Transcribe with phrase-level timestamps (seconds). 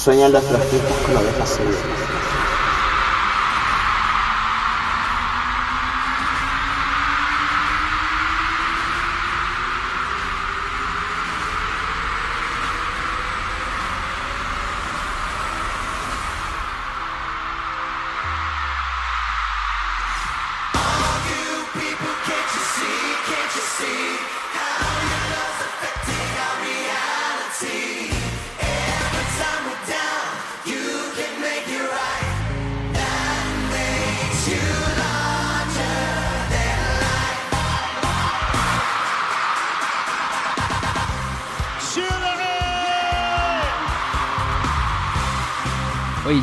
[0.00, 2.09] Sueñan los trotskistas con ovejas seguras.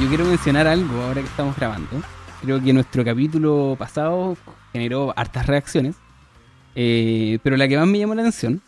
[0.08, 2.02] Quiero mencionar algo ahora que estamos grabando.
[2.42, 4.38] Creo que nuestro capítulo pasado
[4.72, 5.96] generó hartas reacciones.
[6.76, 8.62] Eh, pero la que más me llamó la atención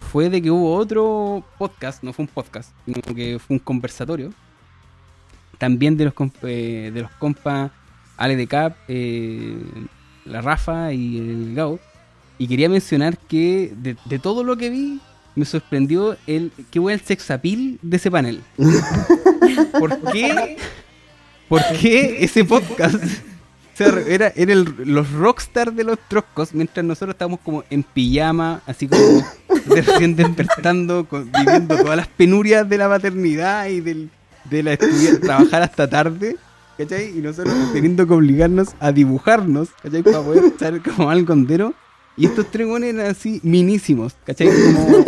[0.00, 4.32] fue de que hubo otro podcast, no fue un podcast, sino que fue un conversatorio.
[5.58, 7.70] También de los, eh, los compas
[8.16, 9.56] Ale de Cap, eh,
[10.24, 11.78] la Rafa y el Gao.
[12.38, 15.00] Y quería mencionar que de todo lo que vi,
[15.34, 18.40] me sorprendió el qué fue el sex appeal de ese panel.
[19.78, 20.56] ¿Por qué?
[21.48, 22.94] ¿Por qué ese podcast
[23.74, 27.82] o sea, era, era el- los rockstar de los troscos mientras nosotros estábamos como en
[27.82, 29.02] pijama, así como
[29.66, 34.10] recién despertando, con- viviendo todas las penurias de la maternidad y del,
[34.50, 36.36] de la trabajar hasta tarde,
[36.78, 37.16] ¿cachai?
[37.18, 40.02] Y nosotros teniendo que obligarnos a dibujarnos, ¿cachai?
[40.02, 41.74] Para poder estar como algo condero.
[42.16, 44.48] Y estos tres weones eran así minísimos, ¿cachai?
[44.48, 45.04] Como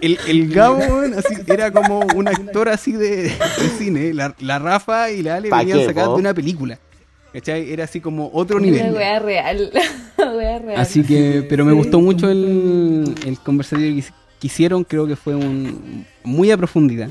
[0.00, 0.82] el, el Gabo,
[1.16, 4.12] así, era como un actor así de, de cine.
[4.12, 6.78] La, la Rafa y la Ale ¿Pa venían sacadas de una película.
[7.32, 7.72] ¿Cachai?
[7.72, 8.92] Era así como otro Una nivel.
[8.92, 9.70] wea real.
[10.18, 10.80] Wea real.
[10.80, 11.78] Así que, pero me Sí.
[11.78, 14.02] gustó mucho el, el conversatorio
[14.40, 14.84] que hicieron.
[14.84, 17.08] Creo que fue un muy a profundidad.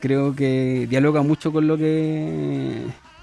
[0.00, 2.82] Creo que dialoga mucho con lo que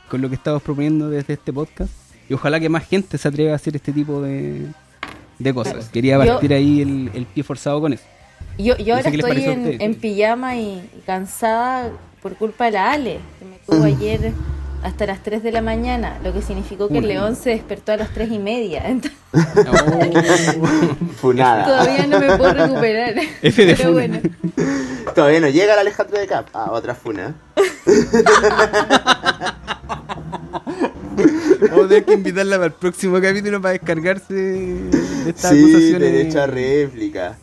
[0.10, 1.92] con lo que estamos proponiendo desde este podcast.
[2.30, 4.68] Y ojalá que más gente se atreva a hacer este tipo de,
[5.40, 5.90] de cosas.
[5.90, 8.04] Quería Yo- partir ahí el, el pie forzado con eso.
[8.58, 9.44] Yo, yo No ahora estoy
[9.80, 11.90] en, pijama y, y cansada
[12.22, 14.32] por culpa de la Ale, que me tuvo ayer
[14.84, 17.98] hasta las 3 de la mañana, lo que significó que el león se despertó a
[17.98, 18.84] las 3 y media.
[18.90, 19.18] Entonces,
[21.22, 21.66] Funada.
[21.66, 23.14] todavía no me puedo recuperar.
[23.42, 24.08] F de Pero funa.
[24.08, 24.20] bueno,
[25.16, 26.48] Todavía no llega el Alejandro de Cap.
[26.54, 27.34] Ah, otra funa.
[31.70, 36.00] Vamos a tener que invitarla para el próximo capítulo para descargarse de estas Sí, acusaciones.
[36.12, 37.38] derecho a réplica.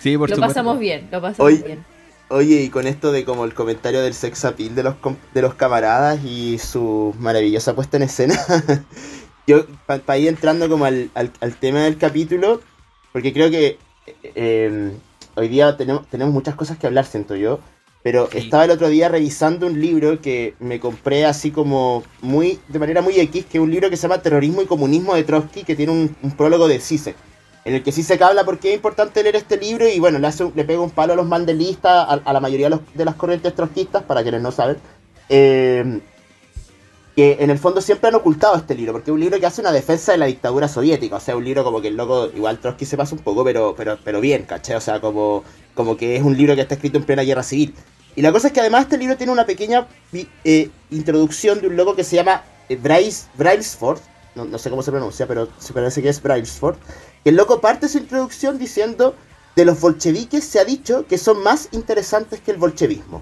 [0.00, 0.40] Sí, por lo supuesto.
[0.54, 1.84] pasamos bien, lo pasamos Hoy- bien.
[2.32, 5.42] Oye, y con esto de como el comentario del sex appeal de los, com- de
[5.42, 8.38] los camaradas y su maravillosa puesta en escena,
[9.48, 12.60] yo para ir entrando como al, al- al tema del capítulo,
[13.12, 14.92] porque creo que eh, eh,
[15.34, 17.58] hoy día tenemos, tenemos muchas cosas que hablar, siento yo,
[18.02, 18.38] pero Sí.
[18.38, 23.02] estaba el otro día revisando un libro que me compré así como muy de manera
[23.02, 25.76] muy X, que es un libro que se llama Terrorismo y Comunismo de Trotsky, que
[25.76, 27.16] tiene un, un prólogo de Zizek
[27.66, 30.26] en el que se habla por qué es importante leer este libro y bueno, le,
[30.26, 32.80] hace, un- le pega un palo a los mandelistas, a, a la mayoría de, los-
[32.94, 34.78] de las corrientes trotskistas, para quienes no saben,
[35.28, 36.00] eh,
[37.20, 39.60] que en el fondo siempre han ocultado este libro, porque es un libro que hace
[39.60, 42.58] una defensa de la dictadura soviética, o sea, un libro como que el loco, igual
[42.58, 44.76] Trotsky se pasa un poco, pero, pero, pero bien, ¿cachai?
[44.76, 45.44] O sea, como,
[45.74, 47.74] como que es un libro que está escrito en plena guerra civil.
[48.16, 49.86] Y la cosa es que además este libro tiene una pequeña
[50.44, 54.00] eh, introducción de un loco que se llama eh, Bryce, Brailsford,
[54.34, 56.76] no, no sé cómo se pronuncia, pero se parece que es Brailsford,
[57.22, 59.14] que el loco parte su introducción diciendo,
[59.56, 63.20] de los bolcheviques se ha dicho que son más interesantes que el bolchevismo.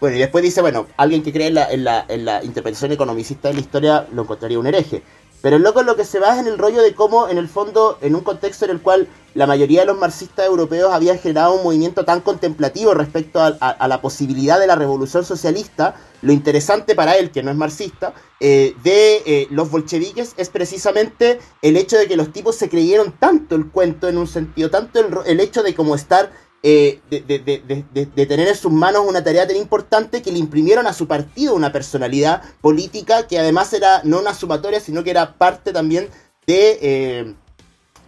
[0.00, 2.92] Bueno, y después dice, bueno, alguien que cree en la, en la, en la interpretación
[2.92, 5.02] economicista de la historia lo encontraría un hereje.
[5.40, 7.98] Pero el loco lo que se basa en el rollo de cómo, en el fondo,
[8.00, 11.62] en un contexto en el cual la mayoría de los marxistas europeos habían generado un
[11.64, 16.94] movimiento tan contemplativo respecto a, a- a la posibilidad de la revolución socialista, lo interesante
[16.94, 21.98] para él, que no es marxista, eh, de eh, los bolcheviques es precisamente el hecho
[21.98, 25.40] de que los tipos se creyeron tanto el cuento en un sentido, tanto el, el
[25.40, 26.30] hecho de como estar
[26.66, 30.22] eh, de, de- de- de- de- de tener en sus manos una tarea tan importante
[30.22, 34.80] que le imprimieron a su partido una personalidad política que además era no una sumatoria,
[34.80, 36.08] sino que era parte también
[36.46, 37.34] de eh,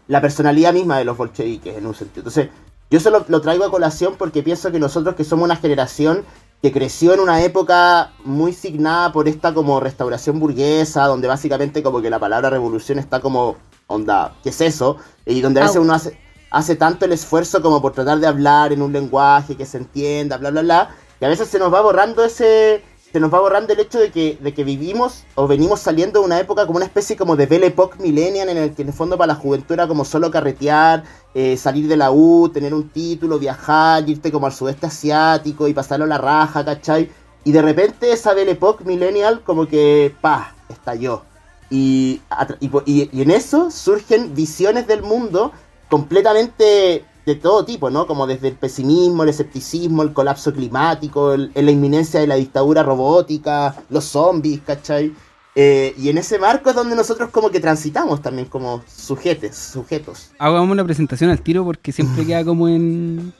[0.08, 2.20] la personalidad misma de los bolcheviques, en un sentido.
[2.20, 2.48] Entonces,
[2.90, 6.24] yo solo lo traigo a colación porque pienso que nosotros que somos una generación
[6.62, 12.00] que creció en una época muy signada por esta como restauración burguesa, donde básicamente como
[12.00, 13.56] que la palabra revolución está como,
[13.86, 14.96] onda, ¿qué es eso?
[15.26, 16.18] Y donde a veces uno hace,
[16.50, 20.36] hace tanto el esfuerzo como por tratar de hablar en un lenguaje que se entienda,
[20.36, 22.82] bla, bla, bla, que a veces se nos va borrando ese,
[23.12, 26.26] se nos va borrando el hecho de que, de que vivimos o venimos saliendo de
[26.26, 28.94] una época como una especie como de Belle Époque Millennial en el que en el
[28.94, 31.04] fondo para la juventud era como solo carretear,
[31.34, 35.74] eh, salir de la U, tener un título, viajar, irte como al sudeste asiático y
[35.74, 37.10] pasarlo a la raja, ¿cachai?
[37.44, 41.22] Y de repente esa Belle Époque millennial como que, pa, estalló.
[41.70, 42.20] Y,
[42.60, 42.70] y,
[43.12, 45.52] y, en eso surgen visiones del mundo
[45.88, 48.06] completamente de todo tipo, ¿no?
[48.06, 53.74] Como desde el pesimismo, el escepticismo, el colapso climático, la inminencia de la dictadura robótica,
[53.90, 55.12] los zombies, ¿cachai?
[55.58, 60.30] Eh, y en ese marco es donde nosotros como que transitamos también como sujetes, sujetos.
[60.38, 63.32] Hagamos una presentación al tiro porque siempre queda como en...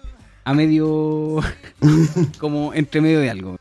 [0.45, 1.37] a medio...
[2.41, 3.59] como entre medio de algo.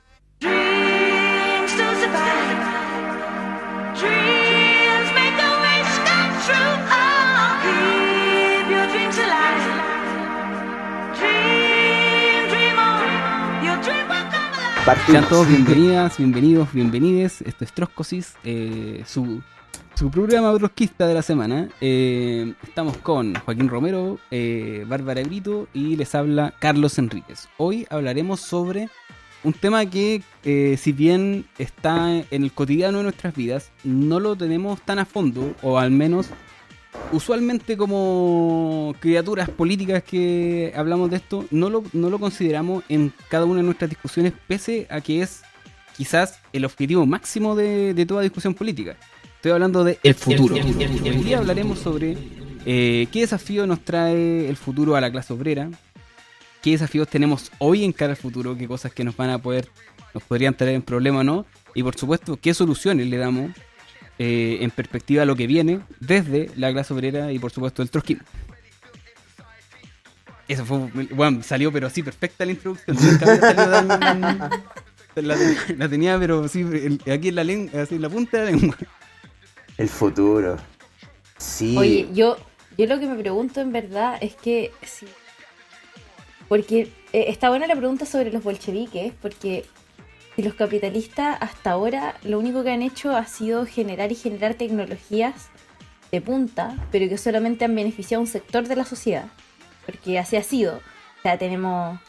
[14.86, 17.42] Sean todos bienvenidas, bienvenidos, bienvenides.
[17.42, 19.42] Esto es Troscosis, eh, su,
[19.96, 21.70] su, programa trosquista de la semana.
[21.82, 27.50] Eh, estamos con Joaquín Romero, eh, Bárbara Brito y les habla Carlos Enríquez.
[27.58, 28.90] Hoy hablaremos sobre
[29.44, 30.22] un tema que,
[30.78, 35.56] si bien está en el cotidiano de nuestras vidas, no lo tenemos tan a fondo,
[35.64, 36.30] o al menos
[37.12, 43.46] usualmente como criaturas políticas que hablamos de esto, no lo, no lo consideramos en cada
[43.46, 45.44] una de nuestras discusiones, pese a que es
[45.96, 48.98] quizás el objetivo máximo de, toda discusión política.
[49.36, 50.56] Estoy hablando de el futuro.
[50.56, 52.18] Hoy día hablaremos sobre
[52.66, 55.70] eh, qué desafío nos trae el futuro a la clase obrera,
[56.62, 59.70] qué desafíos tenemos hoy en cara al futuro, qué cosas que nos van a poder,
[60.14, 61.46] nos podrían traer en problema o no,
[61.76, 63.52] y por supuesto, qué soluciones le damos
[64.18, 68.24] eh, en perspectiva lo que viene desde la clase obrera y por supuesto el trotskismo.
[70.48, 70.78] Eso fue,
[71.12, 72.98] bueno, salió pero sí, perfecta la introducción.
[75.16, 76.64] la, tenía pero sí,
[77.12, 78.78] aquí en la, lengua, así en la punta de la lengua.
[79.78, 80.58] El futuro.
[81.38, 81.76] Sí.
[81.78, 82.38] Oye, yo,
[82.78, 85.08] yo lo que me pregunto en verdad es que sí.
[86.48, 89.66] Porque eh, está buena la pregunta sobre los bolcheviques, porque
[90.38, 94.56] y los capitalistas hasta ahora lo único que han hecho ha sido generar y generar
[94.56, 95.50] tecnologías
[96.12, 99.26] de punta, pero que solamente han beneficiado a un sector de la sociedad.
[99.86, 100.78] Porque así ha sido.
[100.78, 102.00] O sea, tenemos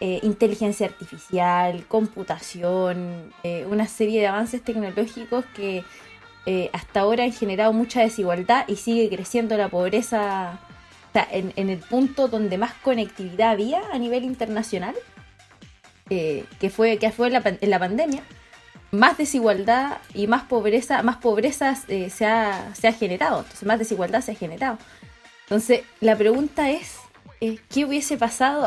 [0.00, 5.84] eh, inteligencia artificial, computación, eh, una serie de avances tecnológicos que
[6.46, 10.60] eh, hasta ahora han generado mucha desigualdad y sigue creciendo la pobreza.
[11.10, 14.94] O sea, en, en el punto donde más conectividad había a nivel internacional,
[16.10, 18.22] eh, que fue, que fue en la, pandemia,
[18.90, 23.78] más desigualdad y más pobreza, más pobreza eh, se, ha, se, ha, generado, entonces más
[23.78, 24.78] desigualdad se ha generado.
[25.42, 26.96] Entonces, la pregunta es,
[27.40, 28.66] eh, ¿qué hubiese pasado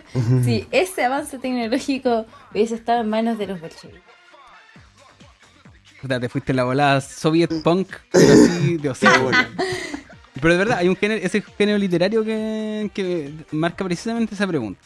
[0.44, 4.06] si ese avance tecnológico hubiese estado en manos de los bolcheviques?
[6.08, 8.94] te fuiste la volada soviet punk, pero así de
[10.34, 14.80] Pero de verdad, hay un género, ese género literario que, que marca precisamente esa pregunta.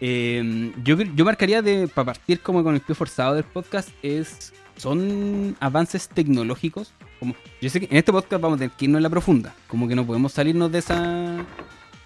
[0.00, 4.52] Eh, yo, yo marcaría de, para partir como con el pie forzado del podcast, es
[4.76, 6.94] son avances tecnológicos.
[7.18, 9.54] Como, yo sé que en este podcast vamos a tener que irnos en la profunda,
[9.68, 11.44] como que no podemos salirnos de esa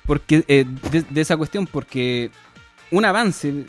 [0.06, 0.66] porque eh,
[1.10, 2.30] de, esa cuestión, porque
[2.90, 3.64] un avance eh,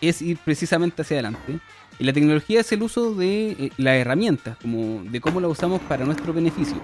[0.00, 1.58] es ir precisamente hacia adelante.
[1.98, 5.80] Y la tecnología es el uso de eh, la herramienta, como de cómo la usamos
[5.82, 6.76] para nuestro beneficio.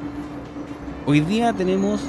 [1.06, 2.00] Hoy día tenemos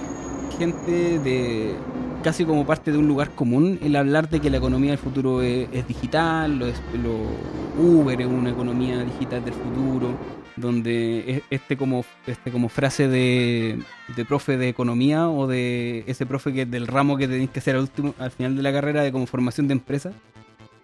[0.58, 1.76] gente de
[2.24, 5.42] casi como parte de un lugar común el hablar de que la economía del futuro
[5.42, 10.18] es, digital, lo, lo, Uber es una economía digital del futuro,
[10.56, 13.80] donde este como, este como frase de,
[14.16, 17.76] de profe de economía o de ese profe que del ramo que tenéis que hacer
[17.76, 20.12] al, último, al final de la carrera de como formación de empresa,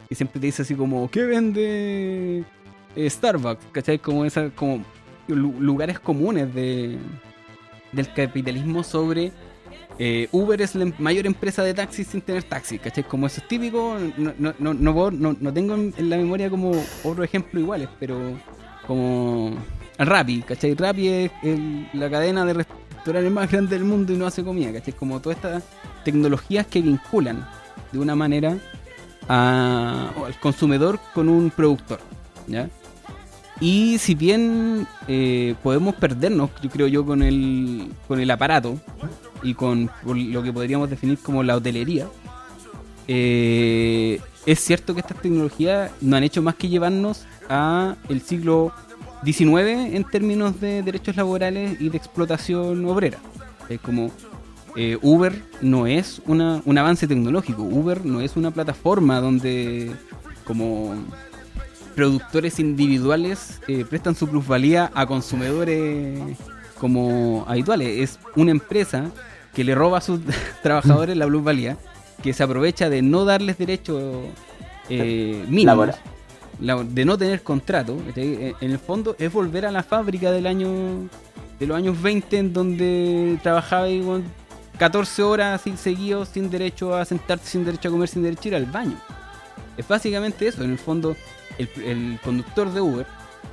[0.10, 2.44] y siempre te dice así como, ¿qué vende
[2.96, 3.66] eh, Starbucks?
[3.72, 4.00] ¿Cachai?
[4.00, 4.84] Como, esa, como
[5.28, 6.98] lugares comunes de,
[7.92, 9.32] del capitalismo sobre
[9.98, 13.04] eh, Uber es la mayor empresa de taxis sin tener taxi, ¿cachai?
[13.04, 16.72] Como eso es típico, no, no, no, no, tengo en la memoria como
[17.04, 18.18] otro ejemplo iguales, pero
[18.86, 19.56] como
[19.98, 20.74] Rappi, ¿cachai?
[20.76, 21.32] Rappi es
[21.94, 24.94] la cadena de restaurantes más grande del mundo y no hace comida, ¿cachai?
[24.94, 25.64] Como todas estas
[26.04, 27.48] tecnologías que vinculan
[27.92, 28.58] de una manera
[29.28, 32.00] al consumidor con un productor,
[32.48, 32.70] ¿ya?
[33.60, 38.78] Y si bien eh, podemos perdernos, yo creo yo, con el, con el aparato,
[39.44, 42.08] y con lo que podríamos definir como la hotelería,
[43.08, 48.74] eh, es cierto que estas tecnologías no han hecho más que llevarnos a el siglo
[49.24, 53.20] XIX en términos de derechos laborales y de explotación obrera.
[53.70, 54.12] Es como
[54.76, 59.92] eh, Uber no es una, un avance tecnológico, Uber no es una plataforma donde
[60.44, 60.96] como
[61.96, 66.38] productores individuales eh, prestan su plusvalía a consumidores
[66.80, 68.00] como habituales.
[68.00, 69.12] Es una empresa
[69.54, 70.20] que le roba a sus
[70.64, 71.78] trabajadores la plusvalía,
[72.22, 74.26] que se aprovecha de no darles derechos
[74.90, 75.96] eh, mínimos
[76.60, 80.70] de no tener contrato, en el fondo es volver a la fábrica del año
[81.60, 83.88] de los años 20 en donde trabajaba
[84.78, 88.48] 14 horas sin seguidos, sin derecho a sentarte, sin derecho a comer, sin derecho a
[88.48, 88.98] ir al baño.
[89.78, 91.16] Es básicamente eso, en el fondo
[91.58, 93.08] el, conductor de Uber,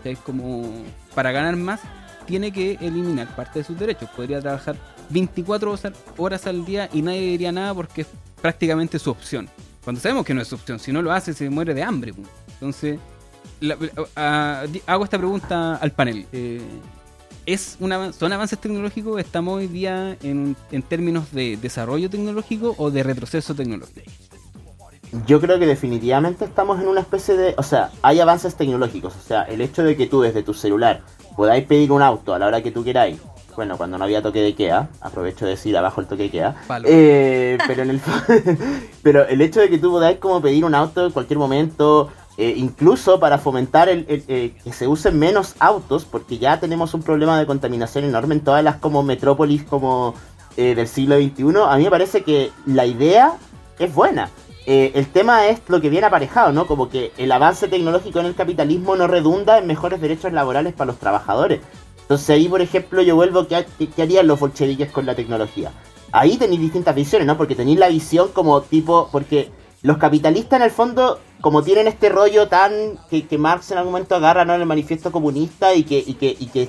[0.05, 0.71] es como
[1.15, 1.81] para ganar más,
[2.27, 4.09] tiene que eliminar parte de sus derechos.
[4.11, 4.77] Podría trabajar
[5.11, 5.77] 24
[6.17, 8.09] horas al día y nadie diría nada porque es
[8.41, 9.49] prácticamente su opción.
[9.85, 12.15] Cuando sabemos que no es su opción, si no lo hace se muere de hambre.
[12.55, 12.99] Entonces,
[14.87, 16.27] hago esta pregunta al panel.
[16.33, 16.61] Eh,
[17.47, 19.21] ¿es una, ¿Son avances tecnológicos?
[19.21, 24.03] ¿Estamos hoy día en, en términos de desarrollo tecnológico o de retroceso tecnológico?
[25.27, 27.55] Yo creo que definitivamente estamos en una especie de...
[27.59, 29.15] O sea, hay avances tecnológicos.
[29.15, 31.03] O sea, el hecho de que tú desde tu celular
[31.37, 33.19] podáis pedir un auto a la hora que tú queráis.
[33.55, 36.57] Bueno, cuando no había toque de Ikea, aprovecho de decir abajo el toque de Ikea.
[36.85, 38.01] Eh, pero, en el,
[39.03, 42.55] pero el hecho de que tú podáis como pedir un auto en cualquier momento, eh,
[42.57, 47.39] incluso para fomentar el, eh, que se usen menos autos, porque ya tenemos un problema
[47.39, 50.15] de contaminación enorme en todas las como metrópolis como
[50.57, 53.33] del siglo XXI, a mí me parece que la idea
[53.79, 54.29] es buena.
[54.67, 56.67] Eh, el tema es lo que viene aparejado, ¿no?
[56.67, 60.93] Como que el avance tecnológico en el capitalismo no redunda en mejores derechos laborales para
[60.93, 61.61] los trabajadores.
[62.03, 65.73] Entonces ahí, por ejemplo, yo vuelvo, ¿qué, qué harían los bolcheviques con la tecnología?
[66.13, 67.37] Ahí tenéis distintas visiones, ¿no?
[67.37, 69.51] Porque tenéis la visión como tipo, porque
[69.83, 74.15] los capitalistas en el fondo, como tienen este rollo tan que, Marx en algún momento
[74.15, 74.55] agarra ¿no?
[74.55, 76.05] en el manifiesto comunista y que,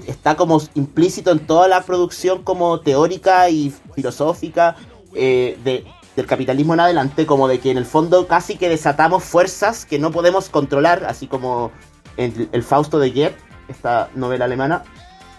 [0.07, 4.75] está como implícito en toda la producción como teórica y filosófica
[5.13, 9.23] eh, de, del capitalismo en adelante, como de que en el fondo casi que desatamos
[9.23, 11.71] fuerzas que no podemos controlar, así como
[12.17, 14.83] en el Fausto de Goethe, esta novela alemana,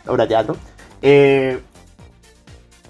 [0.06, 0.56] obra teatro.
[1.02, 1.60] Eh,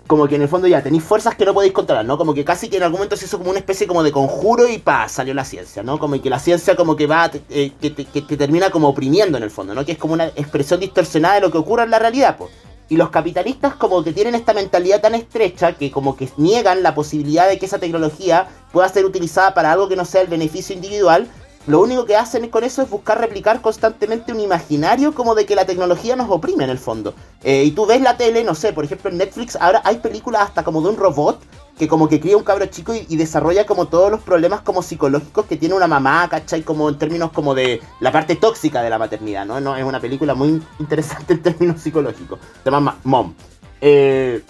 [0.07, 2.19] como que en el fondo ya tenéis fuerzas que no podéis controlar, ¿no?
[2.19, 4.69] Como que casi que en algún momento se hizo como una especie como de conjuro
[4.69, 5.99] y pa, salió la ciencia, ¿no?
[5.99, 9.51] Como que la ciencia como que va, eh, que, te, termina como oprimiendo en el
[9.51, 9.85] fondo, ¿no?
[9.85, 12.51] Que es como una expresión distorsionada de lo que ocurre en la realidad, pues.
[12.89, 16.95] Y los capitalistas como que tienen esta mentalidad tan estrecha que como que niegan la
[16.95, 20.75] posibilidad de que esa tecnología pueda ser utilizada para algo que no sea el beneficio
[20.75, 21.29] individual.
[21.67, 25.55] Lo único que hacen con eso es buscar replicar constantemente un imaginario como de que
[25.55, 27.15] la tecnología nos oprime en el fondo.
[27.43, 30.43] Eh, y tú ves la tele, no sé, por ejemplo en Netflix ahora hay películas
[30.43, 31.41] hasta como de un robot
[31.79, 35.47] que como que cría un cabro chico y, desarrolla como todos los problemas como psicológicos
[35.47, 36.63] que tiene una mamá, ¿cachai?
[36.63, 39.77] Como en términos como de la parte tóxica de la maternidad, ¿no?
[39.77, 42.39] es una película muy interesante en términos psicológicos.
[42.63, 43.35] Se llama Mom.
[43.81, 44.43] Eh,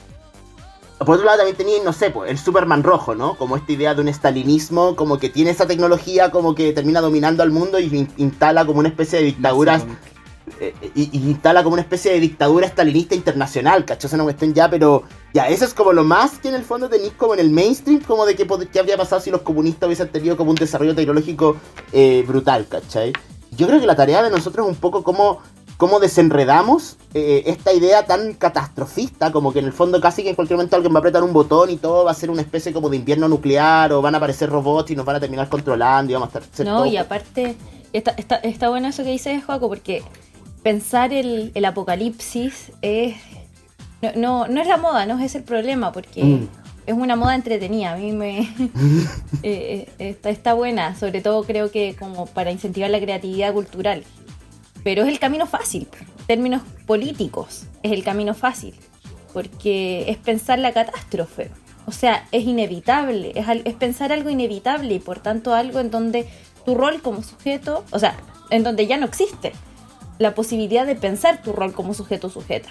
[0.99, 3.37] por otro lado también tenía, no sé, pues, el Superman rojo, ¿no?
[3.37, 7.43] Como esta idea de un stalinismo, como que tiene esa tecnología como que termina dominando
[7.43, 9.85] al mundo y instala como una especie de dictaduras
[10.61, 14.09] eh, y, instala como una especie de dictadura estalinista internacional, ¿cachai?
[14.09, 16.89] Es una cuestión ya, pero ya, eso es como lo más que en el fondo
[16.89, 20.09] tenéis como en el mainstream, como de qué, qué habría pasado si los comunistas hubiesen
[20.09, 21.57] tenido como un desarrollo tecnológico
[21.93, 23.13] eh, brutal, ¿cachai?
[23.53, 25.41] Yo creo que la tarea de nosotros es un poco como
[25.77, 30.35] cómo desenredamos eh, esta idea tan catastrofista, como que en el fondo casi que en
[30.35, 32.73] cualquier momento alguien va a apretar un botón y todo va a ser una especie
[32.73, 36.11] como de invierno nuclear o van a aparecer robots y nos van a terminar controlando
[36.11, 36.67] y vamos a estar...
[36.67, 37.57] No, y aparte,
[37.93, 40.03] está, está, está bueno eso que dices, Joaco, porque
[40.65, 43.15] pensar el, el apocalipsis es...
[44.17, 46.49] No, no, es la moda, no es el problema, porque mm.
[46.87, 47.93] es una moda entretenida.
[47.93, 48.49] A mí me...
[49.47, 54.03] Eh, eh, está, buena, sobre todo creo que como para incentivar la creatividad cultural.
[54.83, 58.75] Pero es el camino fácil, en términos políticos, es el camino fácil,
[59.35, 61.51] porque es pensar la catástrofe.
[61.85, 66.27] O sea, es inevitable, es, es pensar algo inevitable y por tanto algo en donde
[66.65, 68.17] tu rol como sujeto, o sea,
[68.49, 69.53] en donde ya no existe
[70.19, 72.69] la posibilidad de pensar tu rol como sujeto sujeta.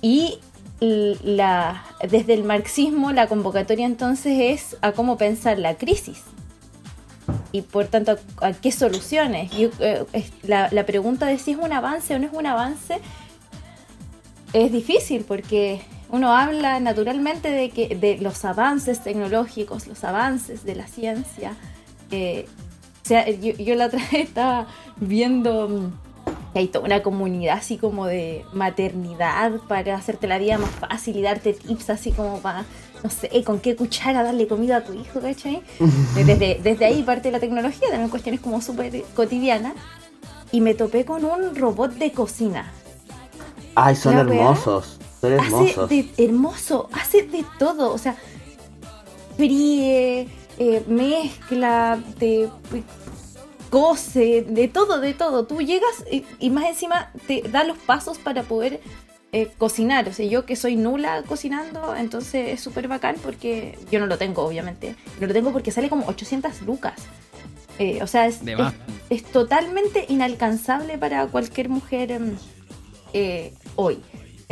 [0.00, 0.40] Y
[0.80, 6.22] la, desde el marxismo la convocatoria entonces es a cómo pensar la crisis
[7.52, 9.52] y por tanto a, qué soluciones.
[9.52, 10.04] Eh,
[10.42, 12.98] la, la, pregunta de si es un avance o no es un avance
[14.52, 20.74] es difícil porque uno habla naturalmente de que de los avances tecnológicos, los avances de
[20.74, 21.54] la ciencia,
[22.10, 22.46] eh,
[23.02, 24.66] o sea, yo, la otra vez estaba
[24.96, 30.58] viendo mm, que hay toda una comunidad así como de maternidad para hacerte la vida
[30.58, 32.64] más fácil y darte tips así como para,
[33.02, 35.62] no sé, con qué cuchara darle comida a tu hijo, ¿cachai?
[36.14, 39.74] Desde, desde ahí parte la tecnología, también cuestiones como súper cotidianas.
[40.52, 42.70] Y me topé con un robot de cocina.
[43.74, 44.98] Ay, son hermosos.
[45.20, 45.78] Son hermosos.
[45.78, 47.92] Hace de, hermoso, hace de todo.
[47.94, 48.16] O sea,
[49.36, 50.28] fríe,
[50.58, 52.48] eh, mezcla, de
[53.70, 55.46] cose, de todo, de todo.
[55.46, 58.80] Tú llegas y, más encima te da los pasos para poder
[59.32, 60.08] eh, cocinar.
[60.08, 64.18] O sea, yo que soy nula cocinando, entonces es súper bacán porque yo no lo
[64.18, 64.94] tengo, obviamente.
[65.20, 67.00] No lo tengo porque sale como 800 lucas.
[67.78, 68.40] Eh, o sea, es,
[69.08, 72.36] es, totalmente inalcanzable para cualquier mujer em,
[73.14, 74.02] eh, hoy.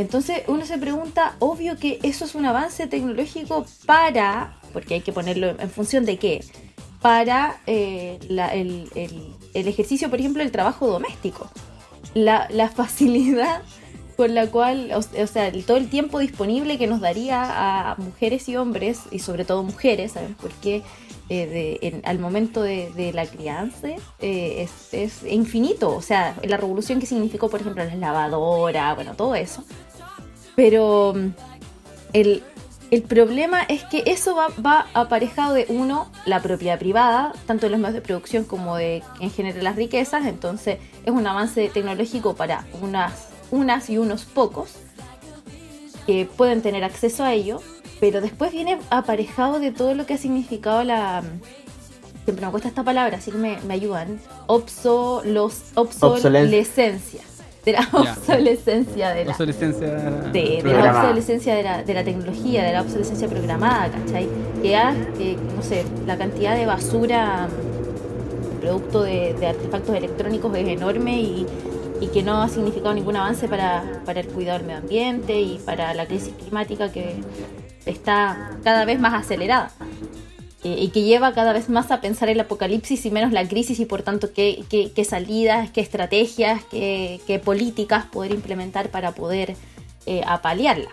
[0.00, 5.12] Entonces uno se pregunta, obvio que eso es un avance tecnológico para, porque hay que
[5.12, 6.44] ponerlo en función de qué,
[7.02, 11.50] para eh, el, el- el ejercicio, por ejemplo, del trabajo doméstico.
[12.14, 13.62] La, la facilidad
[14.16, 18.48] con la cual, o, sea, el- todo el tiempo disponible que nos daría a mujeres
[18.48, 20.82] y hombres, y sobre todo mujeres, ¿saben por qué?
[21.32, 23.88] Eh, al momento de, la crianza
[24.18, 25.94] eh, es, es infinito.
[25.94, 29.64] O sea, la revolución que significó, por ejemplo, la lavadora, bueno, todo eso.
[30.60, 31.14] Pero
[32.12, 32.42] el,
[32.90, 37.70] el problema es que eso va, va aparejado de uno, la propiedad privada, tanto de
[37.70, 40.26] los medios de producción como de quien genera las riquezas.
[40.26, 40.76] Entonces
[41.06, 44.72] es un avance tecnológico para unas, unas y unos pocos
[46.06, 47.62] que pueden tener acceso a ello.
[47.98, 51.22] Pero después viene aparejado de todo lo que ha significado la...
[52.24, 54.20] Siempre me cuesta esta palabra, así que me, me ayudan.
[54.46, 57.22] Obso, los, obsolescencia.
[57.64, 58.12] De la Ya.
[58.16, 59.88] obsolescencia de la, Obsolescencia
[60.32, 64.28] de, de la obsolescencia de la, de la tecnología, de la obsolescencia programada, ¿cachai?
[64.62, 67.48] Que ha, que, no sé, la cantidad de basura
[68.60, 71.46] producto de, de artefactos electrónicos es enorme y,
[72.00, 75.58] y que no ha significado ningún avance para, para el cuidado del medio ambiente y
[75.64, 77.16] para la crisis climática que
[77.86, 79.70] está cada vez más acelerada.
[80.62, 83.80] Eh, y que lleva cada vez más a pensar el apocalipsis y menos la crisis
[83.80, 89.12] y por tanto qué, qué- qué salidas, qué estrategias, qué, qué políticas poder implementar para
[89.12, 89.56] poder
[90.04, 90.90] eh, apalearla.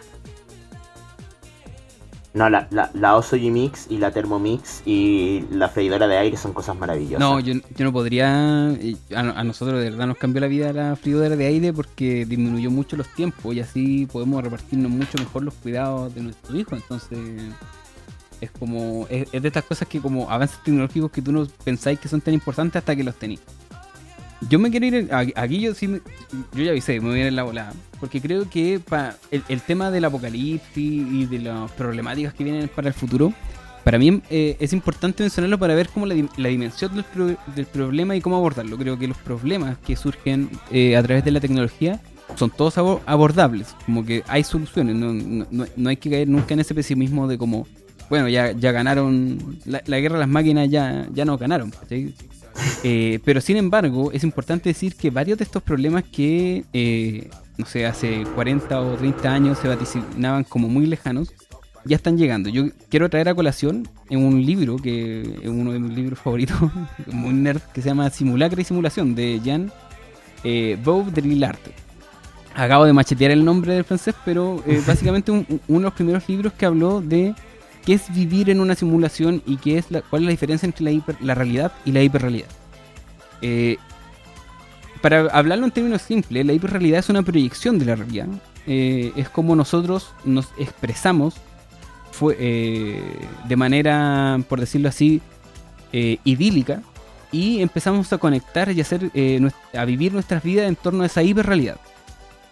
[2.33, 6.53] No, la, la, la Oso Mix y la Thermomix y la freidora de aire son
[6.53, 7.19] cosas maravillosas.
[7.19, 8.69] No, yo, yo no podría.
[8.69, 12.69] A, a nosotros de verdad nos cambió la vida la freidora de aire porque disminuyó
[12.69, 16.79] mucho los tiempos y así podemos repartirnos mucho mejor los cuidados de nuestros hijos.
[16.79, 17.17] Entonces,
[18.41, 19.07] es como.
[19.09, 22.33] Es, de estas cosas que, como avances tecnológicos que tú no pensáis que son tan
[22.33, 23.39] importantes hasta que los tenéis.
[24.49, 25.09] Yo me quiero ir.
[25.35, 25.87] Aquí yo sí.
[26.53, 27.73] yo ya avisé, me voy a ir en la volada.
[27.99, 28.79] Porque creo que
[29.31, 33.33] el, el tema del apocalipsis y de las problemáticas que vienen para el futuro.
[33.83, 38.15] Para mí eh, es importante mencionarlo para ver cómo la, la dimensión del, del problema
[38.15, 38.77] y cómo abordarlo.
[38.77, 41.99] Creo que los problemas que surgen eh, a través de la tecnología
[42.35, 43.75] son todos abo- abordables.
[43.85, 44.93] Como que hay soluciones.
[44.95, 47.65] No- no- no hay que caer nunca en ese pesimismo de como,
[48.09, 51.71] bueno, ya, ya ganaron, la, la guerra de las máquinas ya, ya no ganaron.
[52.83, 57.65] Eh, pero sin embargo, es importante decir que varios de estos problemas que, eh, no
[57.65, 61.33] sé, hace 40 o 30 años se vaticinaban como muy lejanos,
[61.85, 62.49] ya están llegando.
[62.49, 66.57] Yo quiero traer a colación en un libro, que es uno de mis libros favoritos,
[67.11, 69.71] muy nerd, que se llama Simulacra y Simulación, de Jean
[70.43, 71.59] eh, Baudrillard.
[72.55, 76.27] Acabo de machetear el nombre del francés, pero eh, básicamente un- uno de los primeros
[76.27, 77.35] libros que habló de
[77.87, 81.01] qué es vivir en una simulación y qué es la, cuál es la diferencia entre
[81.21, 82.49] la, realidad y la hiperrealidad.
[83.41, 83.77] Eh,
[85.01, 88.27] para hablarlo en términos simples, la hiperrealidad es una proyección de la realidad.
[88.65, 91.35] Eh, es como nosotros nos expresamos
[92.11, 93.01] fue, eh,
[93.47, 95.21] de manera, por decirlo así,
[95.93, 96.81] idílica
[97.31, 99.11] y empezamos a conectar y hacer,
[99.73, 101.77] a vivir nuestras vidas en torno a esa hiperrealidad.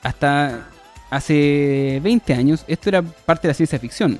[0.01, 0.69] Hasta
[1.09, 4.17] hace 20 años esto era parte de la ciencia ficción.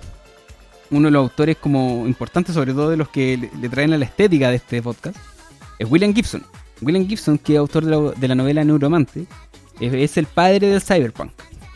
[0.91, 4.05] Uno de los autores como importantes, sobre todo de los que le, traen a la
[4.05, 5.17] estética de este podcast,
[5.79, 6.43] es William Gibson.
[6.81, 9.25] William Gibson, que es autor de la, novela Neuromante,
[9.79, 11.31] es, el padre del cyberpunk.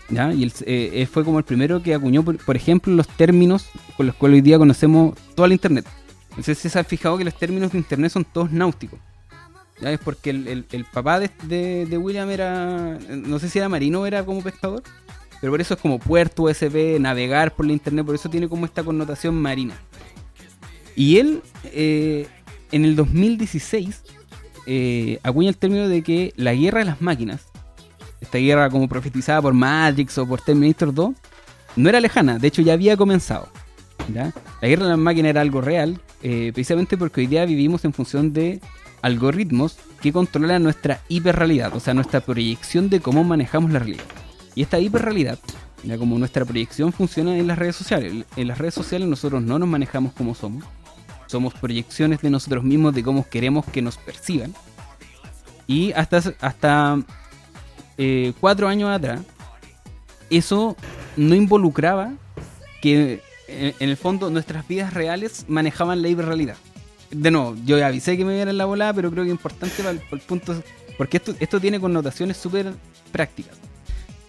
[0.09, 0.33] ¿ya?
[0.33, 4.15] Y él, eh, fue como el primero que acuñó, por, ejemplo, los términos con los
[4.15, 5.85] cuales hoy día conocemos toda la Internet.
[6.29, 8.99] Entonces se han fijado que los términos de Internet son todos náuticos.
[9.81, 14.25] Es porque el, papá de- de William era, no sé si era marino o era
[14.25, 14.83] como pescador,
[15.39, 18.65] pero por eso es como puerto USB, navegar por la Internet, por eso tiene como
[18.65, 19.75] esta connotación marina.
[20.95, 22.27] Y él, eh,
[22.71, 24.03] en el 2016,
[24.65, 27.45] eh, acuña el término de que la guerra de las máquinas,
[28.19, 31.15] esta guerra como profetizada por Matrix o por Terminator 2,
[31.75, 33.47] no era lejana, de hecho ya había comenzado.
[34.13, 34.33] ¿ya?
[34.61, 37.93] La guerra de las máquinas era algo real, eh, precisamente porque hoy día vivimos en
[37.93, 38.59] función de
[39.01, 44.03] algoritmos que controlan nuestra hiperrealidad, o sea, nuestra proyección de cómo manejamos la realidad.
[44.59, 45.39] Y esta hiperrealidad,
[45.85, 48.25] ya como nuestra proyección funciona en las redes sociales.
[48.35, 50.65] En las redes sociales nosotros no nos manejamos como somos,
[51.27, 54.53] somos proyecciones de nosotros mismos de cómo queremos que nos perciban.
[55.65, 57.01] Y hasta, hasta
[57.97, 59.21] eh, cuatro años atrás,
[60.29, 60.75] eso
[61.15, 62.11] no involucraba
[62.81, 66.57] que en, en el fondo nuestras vidas reales manejaban la hiperrealidad.
[67.11, 69.81] De nuevo, yo avisé que me viera en la volada, pero creo que es importante
[69.81, 70.61] para el punto,
[70.97, 72.73] porque esto, esto tiene connotaciones súper
[73.13, 73.68] prácticas.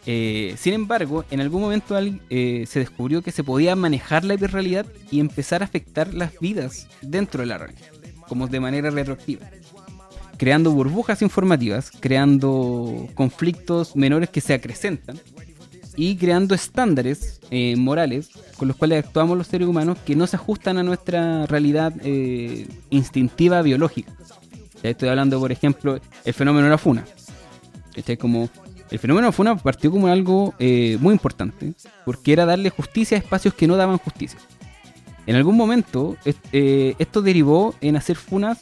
[0.06, 4.86] Eh, sin embargo, en algún momento eh, se descubrió que se podía manejar la hiperrealidad
[5.10, 7.88] y empezar a afectar las vidas dentro de la realidad.
[8.28, 9.50] como de manera retroactiva.
[10.36, 15.18] Creando burbujas informativas, creando conflictos menores que se acrecentan
[15.96, 20.36] y creando estándares eh, morales con los cuales actuamos los seres humanos que no se
[20.36, 24.12] ajustan a nuestra realidad eh, instintiva biológica.
[24.82, 27.04] Ya estoy hablando, por ejemplo, el fenómeno de la funa.
[28.18, 28.48] Como
[28.90, 31.74] el fenómeno funa partió como algo eh, muy importante,
[32.04, 34.38] porque era darle justicia a espacios que no daban justicia.
[35.26, 38.58] En algún momento, esto derivó en hacer funas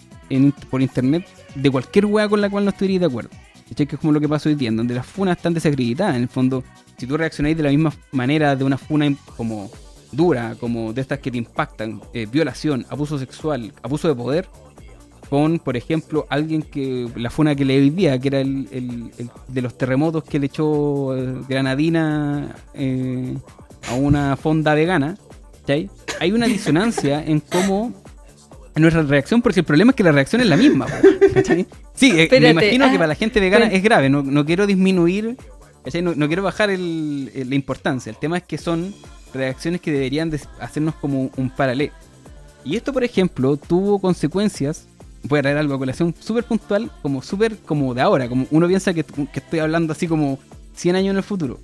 [0.71, 3.31] por internet de cualquier hueá con la cual no estuvierais de acuerdo.
[3.75, 6.17] Que es como lo que pasó hoy día, donde las funas están desacreditadas.
[6.17, 6.65] En el fondo,
[6.97, 9.71] si tú reaccionáis de la misma manera de una funa como
[10.11, 14.49] dura, como de estas que te impactan, eh, violación, abuso sexual, abuso de poder,
[15.29, 19.11] con, por ejemplo, alguien que, la funa que le vivía, que era el,
[19.49, 23.37] de los terremotos que le echó eh, Granadina eh,
[23.89, 25.17] a una fonda vegana,
[25.67, 25.91] ¿sí?
[26.21, 27.93] hay una disonancia en cómo
[28.77, 30.87] nuestra reacción, porque el problema es que la reacción es la misma.
[31.95, 35.37] Sí, me imagino que ah, para la gente vegana es grave, no, no quiero disminuir
[36.03, 38.11] no, quiero bajar la importancia.
[38.11, 38.95] El tema es que son
[39.33, 41.93] reacciones que deberían hacernos como un paralelo.
[42.65, 44.87] Y esto, por ejemplo, tuvo consecuencias.
[45.29, 48.29] Voy a traer algo a colación súper puntual, como súper como de ahora.
[48.29, 50.39] Como uno piensa que, estoy hablando así como
[50.75, 51.61] 100 años en el futuro.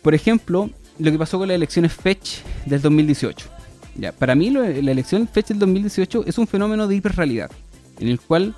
[0.00, 3.48] Por ejemplo, lo que pasó con las elecciones Fetch del 2018.
[3.96, 7.50] Ya, para mí, la elección Fetch del 2018 es un fenómeno de hiperrealidad,
[7.98, 8.54] en el cual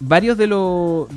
[0.00, 1.08] varios de los.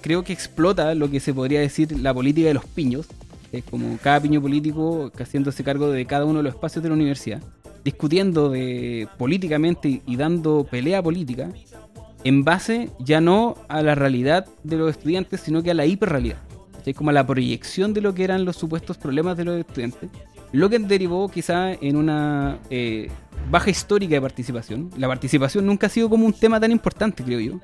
[0.00, 3.06] creo que explota lo que se podría decir la política de los piños.
[3.52, 6.94] Es como cada piño político haciéndose cargo de cada uno de los espacios de la
[6.94, 7.40] universidad,
[7.86, 11.50] discutiendo de, políticamente y dando pelea política
[12.24, 16.38] en base ya no a la realidad de los estudiantes, sino que a la hiperrealidad.
[16.84, 20.10] Es como a la proyección de lo que eran los supuestos problemas de los estudiantes,
[20.50, 23.08] lo que derivó quizá en una eh,
[23.50, 24.90] baja histórica de participación.
[24.96, 27.60] La participación nunca ha sido como un tema tan importante, creo yo.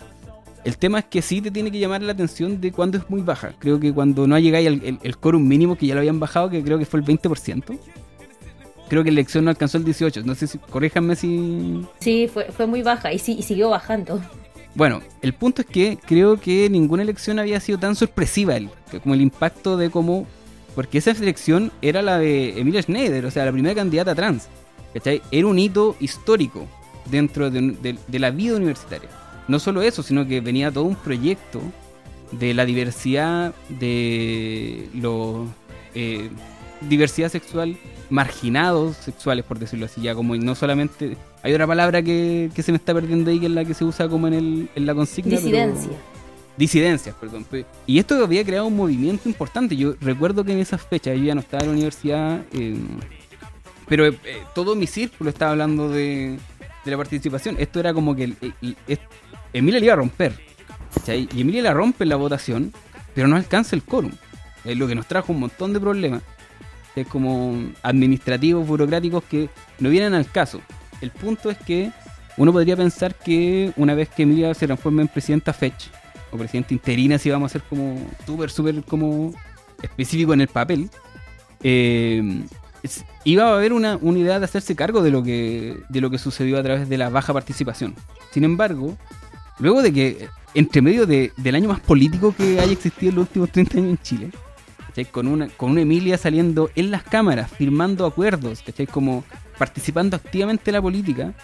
[0.65, 3.23] El tema es que sí te tiene que llamar la atención de cuando es muy
[3.23, 3.55] baja.
[3.59, 6.49] Creo que cuando no ha llegado el, el, quórum mínimo, que ya lo habían bajado,
[6.51, 7.79] que creo que fue el 20%.
[8.93, 10.23] Creo que la elección no alcanzó el 18%.
[10.23, 11.81] No sé si, corríjanme si...
[12.01, 14.21] Sí, fue, fue muy baja y, sí, y siguió bajando.
[14.75, 18.55] Bueno, el punto es que creo que ninguna elección había sido tan sorpresiva
[19.03, 20.27] como el impacto de cómo...
[20.75, 24.49] Porque esa elección era la de Emilia Schneider, o sea, la primera candidata trans.
[24.93, 25.23] ¿Cachai?
[25.31, 26.69] Era un hito histórico
[27.07, 29.09] dentro de la vida universitaria.
[29.49, 31.63] No solo eso, sino que venía todo un proyecto
[32.31, 35.49] de la diversidad de los
[35.95, 36.29] eh,
[36.83, 37.79] diversidad sexual
[38.13, 42.79] marginados sexuales por decirlo así ya como no solamente hay otra palabra que, se me
[42.79, 45.37] está perdiendo ahí que es la que se usa como en, el, en la consigna
[45.37, 45.93] disidencia
[46.57, 47.47] disidencias perdón
[47.87, 51.35] y esto había creado un movimiento importante yo recuerdo que en esas fechas yo ya
[51.35, 52.77] no estaba en la universidad eh,
[53.89, 54.17] pero eh,
[54.55, 56.39] todo mi círculo estaba hablando de,
[56.85, 58.37] de la participación esto era como que el,
[59.53, 60.33] Emilia le iba a romper.
[61.07, 62.73] Y Emilia la rompe en la votación,
[63.15, 64.13] pero no alcanza el quórum.
[64.65, 66.23] Es lo que nos trajo un montón de problemas.
[66.95, 70.61] Es como administrativos, burocráticos que no vienen al caso.
[71.01, 71.91] El punto es que
[72.37, 75.89] uno podría pensar que una vez que Emilia se transforme en presidenta Fetch,
[76.31, 79.35] o presidenta interina, si vamos a ser como súper, súper como
[79.83, 80.91] específico en el papel,
[81.63, 82.43] eh,
[83.25, 86.59] iba a haber una, idea de hacerse cargo de lo, que, de lo que sucedió
[86.59, 87.95] a través de la baja participación.
[88.31, 88.97] Sin embargo,
[89.59, 93.51] Luego de que, entre medio del año más político que haya existido en los últimos
[93.51, 94.31] 30 años en Chile,
[95.11, 99.25] Con una, con una Emilia saliendo en las cámaras, firmando acuerdos, Como
[99.59, 101.35] participando activamente en la política,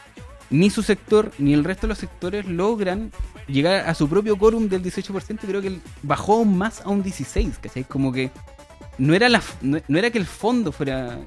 [0.51, 3.13] ni su sector ni el resto de los sectores logran
[3.47, 7.85] llegar a su propio quórum del 18%, creo que bajó más a un 16%, ¿cachai?
[7.85, 8.31] Como que
[8.99, 11.19] no era, la, no, era que el fondo fuera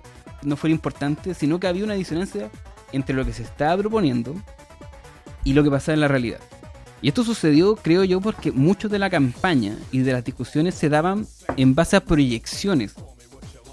[0.44, 2.50] no fuera importante, sino que había una disonancia
[2.92, 4.36] entre lo que se estaba proponiendo
[5.44, 6.40] y lo que pasaba en la realidad.
[7.02, 10.90] Y esto sucedió, creo yo, porque muchos de la campaña y de las discusiones se
[10.90, 11.26] daban
[11.58, 12.94] en base a proyecciones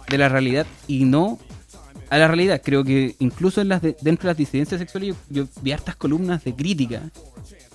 [0.09, 1.39] de la realidad y no
[2.09, 2.63] a la realidad.
[2.65, 6.55] Creo que incluso en las dentro de las disidencias sexuales yo, vi hartas columnas de
[6.55, 7.03] crítica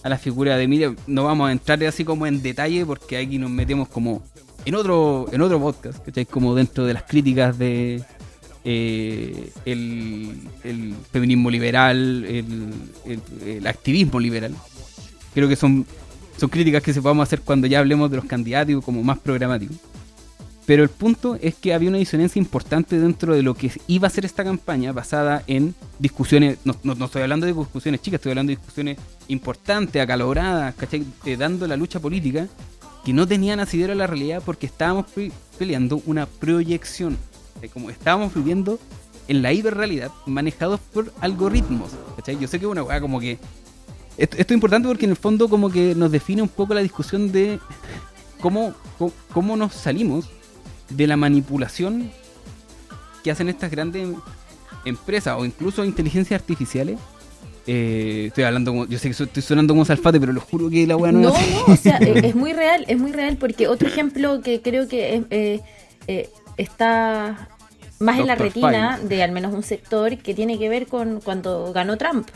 [0.02, 0.96] a la figura de Emilia.
[1.06, 4.24] No vamos a entrar así como en detalle porque aquí nos metemos como
[4.66, 6.26] en otro en otro podcast, ¿cachai?
[6.26, 8.04] Como dentro de las críticas de
[8.66, 14.56] eh, el, feminismo liberal, el activismo liberal.
[15.34, 15.86] Creo que son,
[16.38, 19.78] son críticas que se podemos hacer cuando ya hablemos de los candidatos como más programáticos.
[20.65, 24.12] Pero el punto es que había una disonancia importante dentro de lo que iba a
[24.12, 28.52] ser esta campaña basada en discusiones, no, no, estoy hablando de discusiones chicas, estoy hablando
[28.52, 31.06] de discusiones importantes, acaloradas, ¿cachai?
[31.38, 32.48] dando la lucha política,
[33.04, 35.08] que no tenían asidero a la realidad porque estábamos
[35.58, 37.17] peleando una proyección.
[37.74, 38.80] Como estábamos viviendo
[39.28, 41.91] en la hiperrealidad manejados por algoritmos.
[42.15, 42.38] ¿cachai?
[42.39, 43.38] Yo sé que es una weá como que
[44.17, 46.82] esto, esto es importante porque en el fondo como que nos define un poco la
[46.82, 47.60] discusión de
[48.39, 50.30] cómo, cómo, cómo nos salimos
[50.89, 52.12] de la manipulación
[53.23, 54.10] que hacen estas grandes
[54.86, 56.99] empresas o incluso inteligencias artificiales.
[57.65, 60.86] Eh, estoy hablando como, yo sé que estoy sonando como salfate, pero lo juro que
[60.86, 61.54] la weá no, No, es así.
[61.54, 65.15] no, o sea, es muy real, es muy real porque otro ejemplo que creo que
[65.15, 65.62] es, eh,
[66.08, 67.47] eh, está
[67.99, 69.10] más en la retina Fine.
[69.10, 72.28] de al menos un sector que tiene que ver con cuando ganó Trump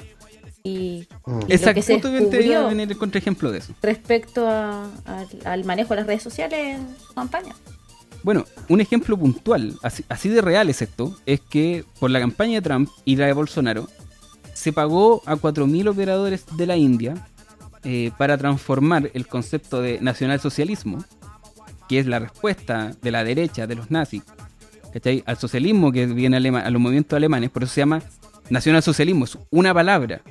[0.68, 1.38] y, Mm.
[1.40, 3.74] y lo Exacto, que se justamente iba a venir el contraejemplo de eso.
[3.82, 7.54] respecto a- al, al manejo de las redes sociales en campaña.
[8.24, 12.56] Bueno, un ejemplo puntual, así, así de real es esto, es que por la campaña
[12.56, 13.88] de Trump y la de Bolsonaro,
[14.54, 17.14] se pagó a 4.000 operadores de la India
[17.84, 21.04] eh, para transformar el concepto de nacionalsocialismo,
[21.88, 24.24] que es la respuesta de la derecha, de los nazis,
[24.92, 25.24] ¿cachai?
[25.28, 28.02] al socialismo que viene alema- a los movimientos alemanes, por eso se llama
[28.50, 30.22] nacionalsocialismo, es una palabra,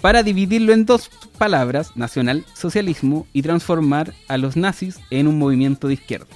[0.00, 5.94] para dividirlo en dos palabras, nacionalsocialismo, y transformar a los nazis en un movimiento de
[5.94, 6.26] izquierda.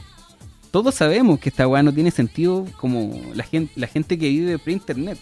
[0.71, 5.19] Todos sabemos que esta weá no tiene sentido como la gente, que vive pre-internet.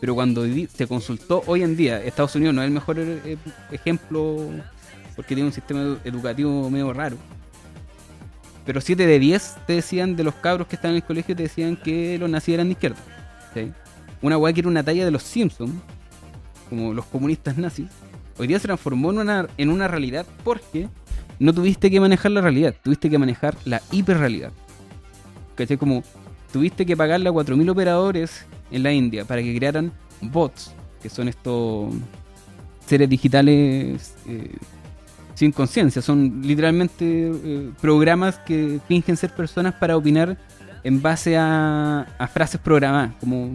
[0.00, 3.36] Pero cuando se consultó hoy en día, Estados Unidos no es el mejor eh,
[3.70, 4.48] ejemplo
[5.14, 7.16] porque tiene un sistema edu- educativo medio raro.
[8.66, 11.44] Pero 7 de 10 te decían de los cabros que estaban en el colegio, te
[11.44, 12.98] decían que los nazis eran de izquierda.
[14.22, 15.72] Una weá que era una talla de los Simpsons,
[16.72, 17.88] como los comunistas nazis,
[18.38, 20.88] hoy día se transformó en una, en una realidad porque
[21.38, 24.52] no tuviste que manejar la realidad, tuviste que manejar la hiperrealidad.
[25.54, 25.76] ¿Cachai?
[25.76, 26.02] Como
[26.50, 31.28] tuviste que pagarle a 4.000 operadores en la India para que crearan bots, que son
[31.28, 31.92] estos
[32.86, 34.56] seres digitales eh,
[35.34, 40.38] sin conciencia, son literalmente eh, programas que fingen ser personas para opinar
[40.84, 43.50] en base a, a frases programadas, como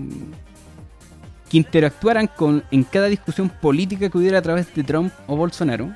[1.49, 5.93] que interactuaran con en cada discusión política que hubiera a través de Trump o Bolsonaro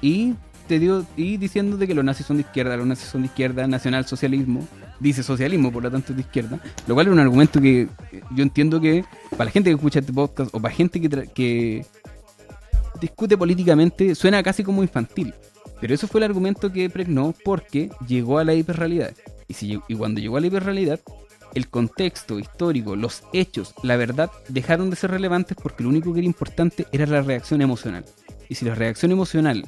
[0.00, 0.34] y
[0.66, 3.28] te dio y diciendo de que los nazis son de izquierda, los nazis son de
[3.28, 4.66] izquierda, nacionalsocialismo,
[5.00, 8.20] dice socialismo, por lo tanto es de izquierda, lo cual es un argumento que eh,
[8.30, 11.86] yo entiendo que para la gente que escucha este podcast o para gente que, que
[13.00, 15.34] discute políticamente suena casi como infantil.
[15.80, 19.14] Pero eso fue el argumento que pregnó porque llegó a la hiperrealidad.
[19.46, 21.00] Y, si, y cuando llegó a la hiperrealidad,
[21.54, 26.20] el contexto histórico, los hechos, la verdad, dejaron de ser relevantes porque lo único que
[26.20, 28.04] era importante era la reacción emocional.
[28.48, 29.66] Y si la reacción emocional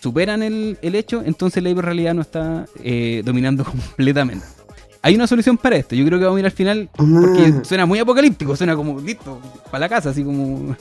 [0.00, 3.64] superan el, el hecho, entonces la hiperrealidad no está eh, dominando
[3.96, 4.44] completamente.
[5.04, 5.94] Hay una solución para esto.
[5.96, 7.64] Yo creo que vamos a ir al final porque Mm.
[7.64, 10.76] suena muy apocalíptico, suena como listo, para la casa, así como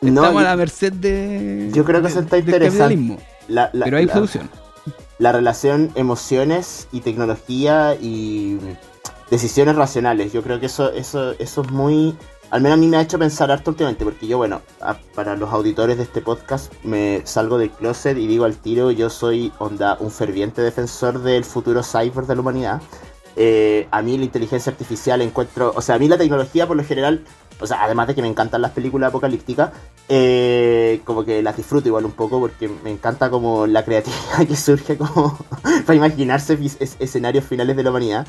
[0.00, 1.70] No, estamos a yo- la merced de.
[1.74, 2.78] yo creo que eso está del interesante.
[2.78, 3.18] capitalismo.
[3.48, 4.48] la- la- Pero hay la- solución.
[5.18, 8.58] la relación emociones y tecnología y
[9.30, 10.32] decisiones racionales.
[10.32, 12.16] Yo creo que eso, eso, eso es muy.
[12.50, 14.62] Al menos a mí me ha hecho pensar harto últimamente, porque yo, bueno,
[15.14, 19.10] para los auditores de este podcast, me salgo del closet y digo al tiro, yo
[19.10, 22.80] soy onda, un ferviente defensor del futuro cyber de la humanidad.
[23.40, 26.82] Eh, a mí la inteligencia artificial encuentro, o sea, a mí la tecnología por lo
[26.82, 27.22] general,
[27.60, 29.70] o sea, además de que me encantan las películas apocalípticas,
[30.08, 34.56] eh, como que las disfruto igual un poco porque me encanta como la creatividad que
[34.56, 35.38] surge como
[35.86, 36.58] para imaginarse
[36.98, 38.26] escenarios finales de la humanidad.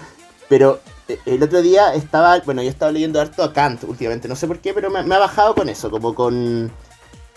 [0.50, 4.36] Pero eh, el otro día estaba, bueno, yo estaba leyendo harto a Kant últimamente, no
[4.36, 6.72] sé por qué, pero me, ha bajado con eso, como con,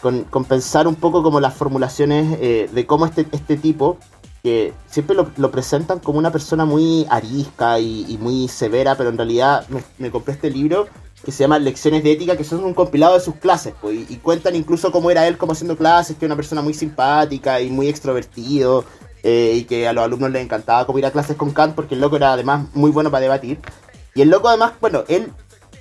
[0.00, 3.98] con, pensar un poco como las formulaciones eh, de cómo este, este tipo,
[4.42, 9.68] que siempre lo, presentan como una persona muy arisca y, muy severa, pero en realidad
[9.68, 10.88] me, me compré este libro
[11.24, 14.14] que se llama Lecciones de Ética, que son un compilado de sus clases, pues, y,
[14.14, 17.60] y cuentan incluso cómo era él como haciendo clases, que era una persona muy simpática
[17.60, 18.84] y muy extrovertido,
[19.22, 22.00] eh, y que a los alumnos les encantaba como a clases con Kant, porque el
[22.00, 23.58] loco era además muy bueno para debatir.
[24.14, 25.32] Y el loco además, bueno, él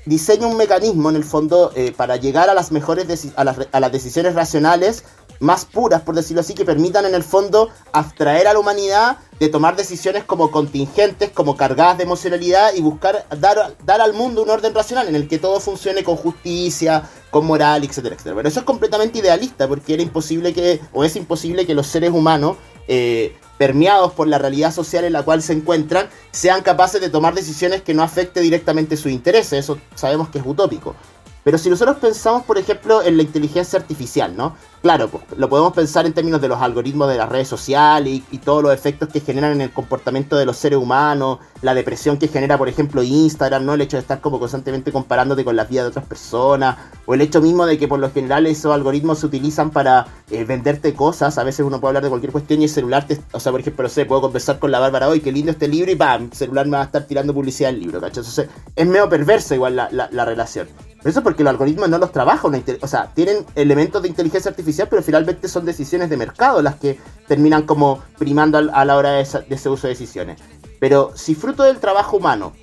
[0.05, 4.33] diseña un mecanismo en el fondo eh, para llegar a las mejores a las decisiones
[4.33, 5.03] racionales
[5.41, 9.49] más puras, por decirlo así, que permitan en el fondo abstraer a la humanidad de
[9.49, 14.51] tomar decisiones como contingentes, como cargadas de emocionalidad y buscar dar, dar al mundo un
[14.51, 18.35] orden racional en el que todo funcione con justicia, con moral, etcétera, etcétera.
[18.35, 22.11] Pero eso es completamente idealista porque era imposible que, o es imposible que los seres
[22.11, 27.09] humanos, eh, permeados por la realidad social en la cual se encuentran, sean capaces de
[27.09, 29.53] tomar decisiones que no afecte directamente sus intereses.
[29.53, 30.95] Eso sabemos que es utópico.
[31.43, 34.55] Pero si nosotros pensamos, por ejemplo, en la inteligencia artificial, ¿no?
[34.81, 38.37] Claro, pues lo podemos pensar en términos de los algoritmos de las redes sociales y,
[38.39, 42.27] todos los efectos que generan en el comportamiento de los seres humanos, la depresión que
[42.27, 43.73] genera, por ejemplo, Instagram, ¿no?
[43.75, 47.21] El hecho de estar como constantemente comparándote con las vidas de otras personas, o el
[47.21, 51.37] hecho mismo de que por lo general esos algoritmos se utilizan para eh, venderte cosas.
[51.37, 53.61] A veces uno puede hablar de cualquier cuestión y el celular, te, o sea, por
[53.61, 56.23] ejemplo, no sé, puedo conversar con la Bárbara hoy, qué lindo este libro, y ¡pam!
[56.31, 58.19] El celular me va a estar tirando publicidad del libro, ¿cachai?
[58.23, 60.67] Entonces, es medio perversa igual la, la- la relación.
[61.03, 64.49] Eso es porque los algoritmos no los trabaja una O sea, tienen elementos de inteligencia
[64.51, 69.11] artificial, pero finalmente son decisiones de mercado las que terminan como primando a la hora
[69.13, 70.39] de, esa- de ese uso de decisiones.
[70.79, 72.53] Pero si fruto del trabajo humano,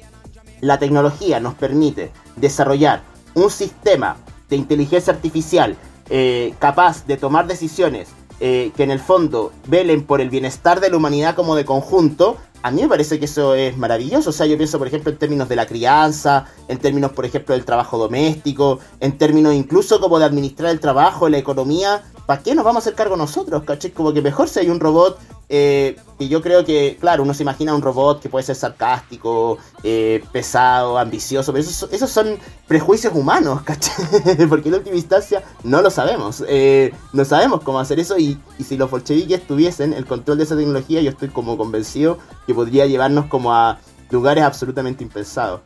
[0.61, 3.03] la tecnología nos permite desarrollar
[3.35, 4.16] un sistema
[4.48, 5.77] de inteligencia artificial
[6.11, 8.09] eh, capaz de tomar decisiones
[8.40, 12.37] eh, que en el fondo velen por el bienestar de la humanidad como de conjunto,
[12.62, 14.31] a mí me parece que eso es maravilloso.
[14.31, 17.55] O sea, yo pienso, por ejemplo, en términos de la crianza, en términos, por ejemplo,
[17.55, 22.03] del trabajo doméstico, en términos incluso como de administrar el trabajo, la economía.
[22.28, 23.62] ¿Para qué nos vamos a hacer cargo nosotros?
[23.62, 23.90] ¿Cachai?
[23.90, 27.42] Como que mejor si hay un robot eh, que yo creo que, claro, uno se
[27.42, 32.36] imagina un robot que puede ser sarcástico, eh, pesado, ambicioso, pero esos, esos son
[32.66, 34.46] prejuicios humanos, ¿cachai?
[34.50, 36.44] Porque en última instancia no lo sabemos.
[36.46, 40.44] eh, no sabemos cómo hacer eso y, y si los bolcheviques tuviesen el control de
[40.44, 43.78] esa tecnología, yo estoy como convencido que podría llevarnos como a
[44.10, 45.62] lugares absolutamente impensados.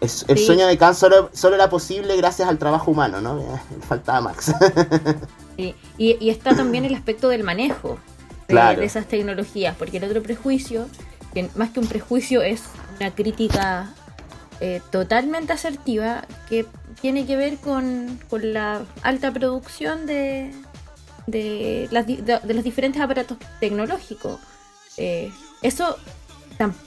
[0.00, 0.46] Es- el Sí.
[0.46, 3.38] sueño de Kant solo, solo era posible gracias al trabajo humano, ¿no?
[3.38, 3.44] Eh,
[3.88, 4.52] Faltaba Max.
[5.56, 7.98] Sí, Y, y está también el aspecto del manejo
[8.48, 8.80] de, Claro.
[8.80, 10.86] de esas tecnologías, porque el otro prejuicio,
[11.34, 12.62] que más que un prejuicio es
[12.98, 13.92] una crítica
[14.62, 16.66] eh, totalmente asertiva que
[17.02, 20.50] tiene que ver con, con la alta producción de,
[21.26, 24.38] de, las de- de los diferentes aparatos tecnológicos.
[24.96, 25.30] Eh,
[25.62, 25.96] eso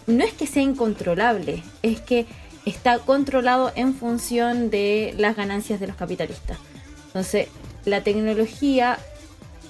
[0.08, 2.28] no es que sea incontrolable, es que
[2.65, 6.58] está controlado en función de las ganancias de los capitalistas.
[7.08, 7.47] Entonces,
[7.86, 8.97] la tecnología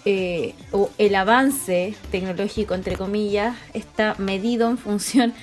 [0.06, 5.34] eh, o el avance tecnológico, entre comillas, está medido en función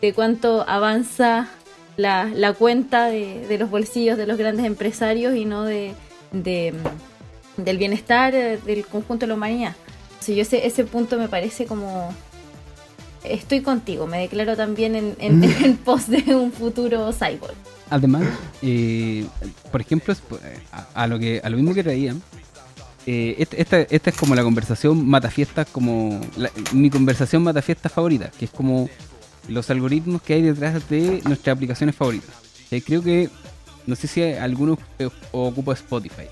[0.00, 1.48] de cuánto avanza
[1.96, 5.94] la, la cuenta de, de los bolsillos de los grandes empresarios y no de,
[6.32, 6.72] de,
[7.56, 9.74] del bienestar del conjunto de la humanidad.
[10.26, 12.14] Yo ese, ese punto me parece como...
[13.24, 17.54] Estoy contigo, me declaro también en, en, en pos de un futuro cyborg.
[17.90, 18.22] Además,
[18.62, 19.26] eh,
[19.70, 20.22] por ejemplo, es-
[20.72, 22.22] a, a lo que a lo mismo que traían,
[23.06, 28.30] eh, este- esta, esta es como la conversación matafiestas, como la- mi conversación matafiestas favorita,
[28.38, 28.88] que es como
[29.48, 32.30] los algoritmos que hay detrás de nuestras aplicaciones favoritas.
[32.70, 33.28] Eh, creo que,
[33.86, 36.24] no sé si alguno eh, ocupa Spotify.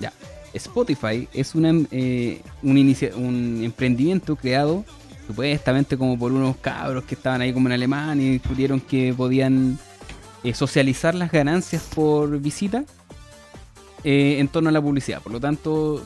[0.00, 0.12] Ya,
[0.54, 4.84] Spotify es una, eh, un, inicia- un emprendimiento creado
[5.26, 8.40] supuestamente como por unos cabros que estaban ahí como en Alemania y
[8.88, 9.78] que podían
[10.42, 12.84] eh, socializar las ganancias por visita
[14.04, 15.22] eh, en torno a la publicidad.
[15.22, 16.04] Por lo tanto,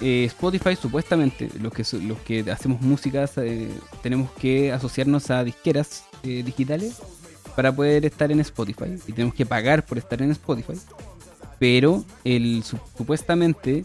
[0.00, 3.70] eh, Spotify supuestamente, los que, los que hacemos música, eh,
[4.02, 6.96] tenemos que asociarnos a disqueras digitales
[7.54, 10.74] para poder estar en Spotify y tenemos que pagar por estar en Spotify.
[11.58, 13.84] Pero el, su- supuestamente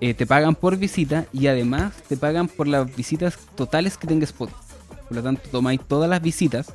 [0.00, 4.24] eh, te pagan por visita y además te pagan por las visitas totales que tenga
[4.24, 4.58] Spotify.
[5.08, 6.72] Por lo tanto, tomáis todas las visitas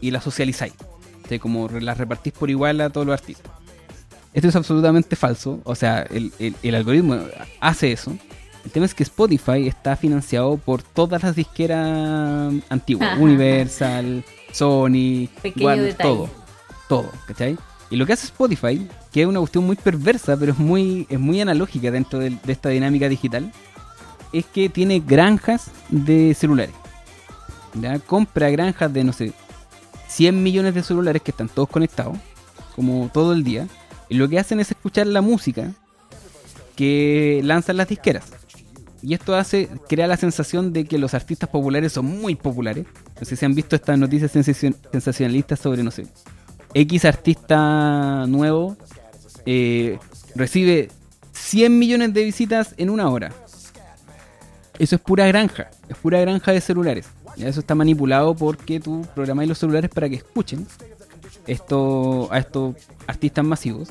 [0.00, 0.74] y las socializáis.
[1.24, 3.50] O sea, como las repartís por igual a todos los artistas.
[4.34, 5.60] Esto es absolutamente falso.
[5.64, 7.18] O sea, el, el- el algoritmo
[7.60, 8.16] hace eso.
[8.64, 13.16] El tema es que Spotify está financiado por todas las disqueras antiguas.
[13.18, 16.10] Universal, Sony, Pequeño Warner, detalle.
[16.10, 16.28] todo.
[16.88, 17.56] Todo, ¿cachai?
[17.90, 21.20] Y lo que hace Spotify, que es una cuestión muy perversa, pero es muy, es
[21.20, 23.52] muy analógica dentro de esta dinámica digital,
[24.32, 26.74] es que tiene granjas de celulares.
[27.74, 27.98] ¿ya?
[28.00, 29.32] Compra granjas de, no sé,
[30.08, 32.16] 100 millones de celulares que están todos conectados,
[32.74, 33.68] como todo el día.
[34.08, 35.72] Y lo que hacen es escuchar la música
[36.74, 38.24] que lanzan las disqueras.
[39.02, 42.86] Y esto hace, crea la sensación de que los artistas populares son muy populares.
[43.20, 46.06] No sé si han visto estas noticias sensacion- sensacionalistas sobre, no sé,
[46.78, 48.76] X artista nuevo
[49.46, 49.98] eh,
[50.34, 50.90] recibe
[51.32, 53.32] 100 millones de visitas en una hora.
[54.78, 57.08] Eso es pura granja, es pura granja de celulares.
[57.38, 60.66] Eso está manipulado porque tú programáis los celulares para que escuchen
[61.46, 63.88] esto, a estos artistas masivos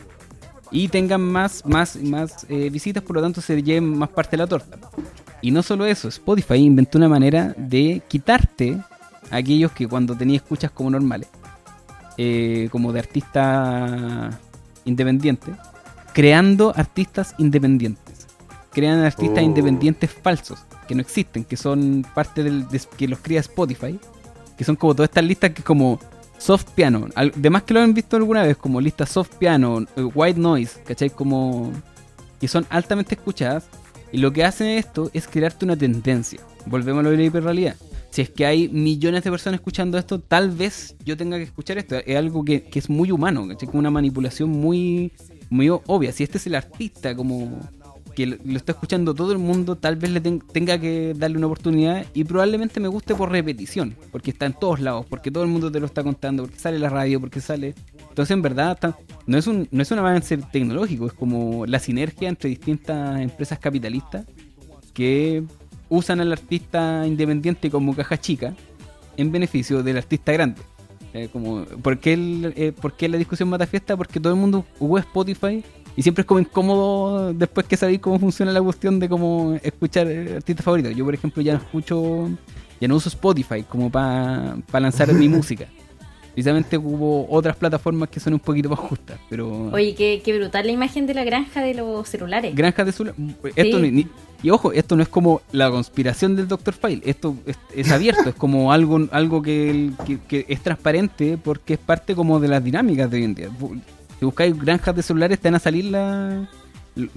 [0.70, 4.38] y tengan más, más, más eh, visitas, por lo tanto se lleven más parte de
[4.38, 4.78] la torta.
[5.42, 8.78] Y no solo eso, Spotify inventó una manera de quitarte
[9.32, 11.30] a aquellos que cuando tenías escuchas como normales,
[12.18, 14.30] eh, como de artista
[14.86, 15.51] independiente,
[16.13, 18.28] creando artistas independientes.
[18.72, 19.45] Crean artistas Oh.
[19.45, 23.97] independientes falsos, que no existen, que son parte del de- que los crea Spotify,
[24.57, 25.99] que son como todas estas listas que como
[26.38, 30.03] soft piano, al- demás que lo han visto alguna vez, como listas soft piano, eh,
[30.13, 31.09] white noise, ¿cachai?
[31.09, 31.72] Como
[32.39, 33.66] que son altamente escuchadas.
[34.11, 36.39] Y lo que hacen esto es crearte una tendencia.
[36.66, 37.76] Volvemos a lo de la hiperrealidad.
[38.16, 41.78] Si es que hay millones de personas escuchando esto, tal vez yo tenga que escuchar
[41.78, 41.97] esto.
[41.97, 43.68] Es algo que, es muy humano, ¿cachai?
[43.68, 45.11] Como una manipulación muy,
[45.49, 46.13] muy obvia.
[46.13, 47.59] Si este es el artista, como
[48.16, 51.47] que lo está escuchando todo el mundo, tal vez le ten- tenga que darle una
[51.47, 55.49] oportunidad y probablemente me guste por repetición, porque está en todos lados, porque todo el
[55.49, 57.76] mundo te lo está contando, porque sale la radio, porque sale
[58.07, 58.95] Entonces, en verdad,
[59.28, 63.59] no, es un, no es un avance tecnológico, es como la sinergia entre distintas empresas
[63.59, 64.26] capitalistas
[64.93, 65.43] que
[65.90, 68.54] usan al artista independiente como caja chica
[69.18, 70.62] en beneficio del artista grande.
[71.14, 73.96] Eh, como, ¿por, qué el, eh, ¿Por qué la discusión mata fiesta?
[73.96, 75.64] Porque todo el mundo usa Spotify
[75.96, 80.08] y siempre es como incómodo después que sabéis cómo funciona la cuestión de cómo escuchar
[80.08, 80.94] artistas favoritos.
[80.94, 82.30] Yo, por ejemplo, ya no escucho,
[82.82, 85.68] ya no uso Spotify como para lanzar mi música.
[86.36, 89.70] Precisamente hubo otras plataformas que son un poquito más justas, pero...
[89.72, 92.54] Oye, qué, qué brutal la imagen de la granja de los celulares.
[92.54, 93.22] Granja de celulares.
[93.56, 93.80] Esto
[94.44, 96.74] y ojo, esto no es como la conspiración del Dr.
[96.74, 97.36] File, esto
[97.74, 99.92] es, abierto, es como algo, algo que,
[100.30, 103.50] es transparente porque es parte como de las dinámicas de hoy en día.
[104.20, 106.50] Si buscáis granjas de celulares te van a salir la...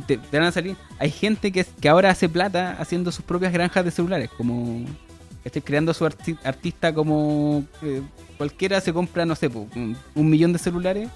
[0.07, 0.77] Te, van a salir...
[0.99, 4.87] Hay gente que, que ahora hace plata haciendo sus propias granjas de celulares, como...
[5.45, 7.65] Estoy creando a su artista como...
[7.83, 8.01] Eh,
[8.39, 11.11] cualquiera se compra, no sé, un, millón de celulares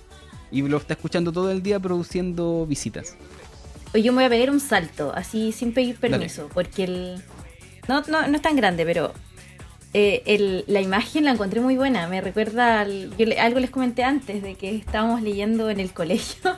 [0.50, 3.16] y lo está escuchando todo el día produciendo visitas.
[3.94, 7.22] Oye, yo me voy a pegar un salto, así sin pedir permiso, porque el...
[7.88, 9.12] No, no, no es tan grande, pero
[9.94, 12.06] eh, el, la imagen la encontré muy buena.
[12.08, 16.56] Me recuerda, yo algo les comenté antes de que estábamos leyendo en el colegio,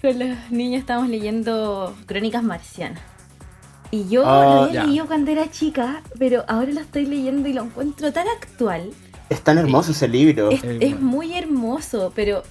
[0.00, 3.02] con los niños estábamos leyendo Crónicas Marcianas.
[3.90, 7.52] Y yo ah, lo había leído cuando era chica, pero ahora lo estoy leyendo y
[7.52, 8.90] lo encuentro tan actual.
[9.32, 10.50] Es tan hermoso ese libro.
[10.50, 12.42] Es, muy hermoso, pero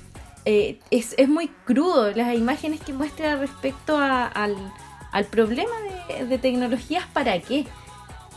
[0.45, 2.11] eh, es, muy crudo.
[2.11, 4.55] Las imágenes que muestra respecto al,
[5.29, 5.71] problema
[6.27, 7.67] de, tecnologías, ¿para qué?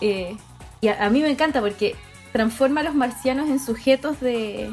[0.03, 0.37] Eh,
[0.83, 1.95] y a, mí me encanta porque
[2.33, 4.71] transforma a los marcianos en sujetos de,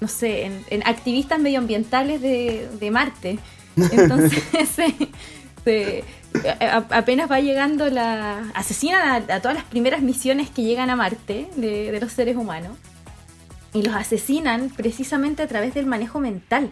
[0.00, 3.38] no sé, en, activistas medioambientales de, Marte.
[3.76, 4.42] Entonces,
[5.64, 6.04] se,
[6.90, 8.50] apenas va llegando la...
[8.54, 12.76] Asesinan a, todas las primeras misiones que llegan a Marte de, los seres humanos.
[13.72, 16.70] Y los asesinan precisamente a través del manejo mental.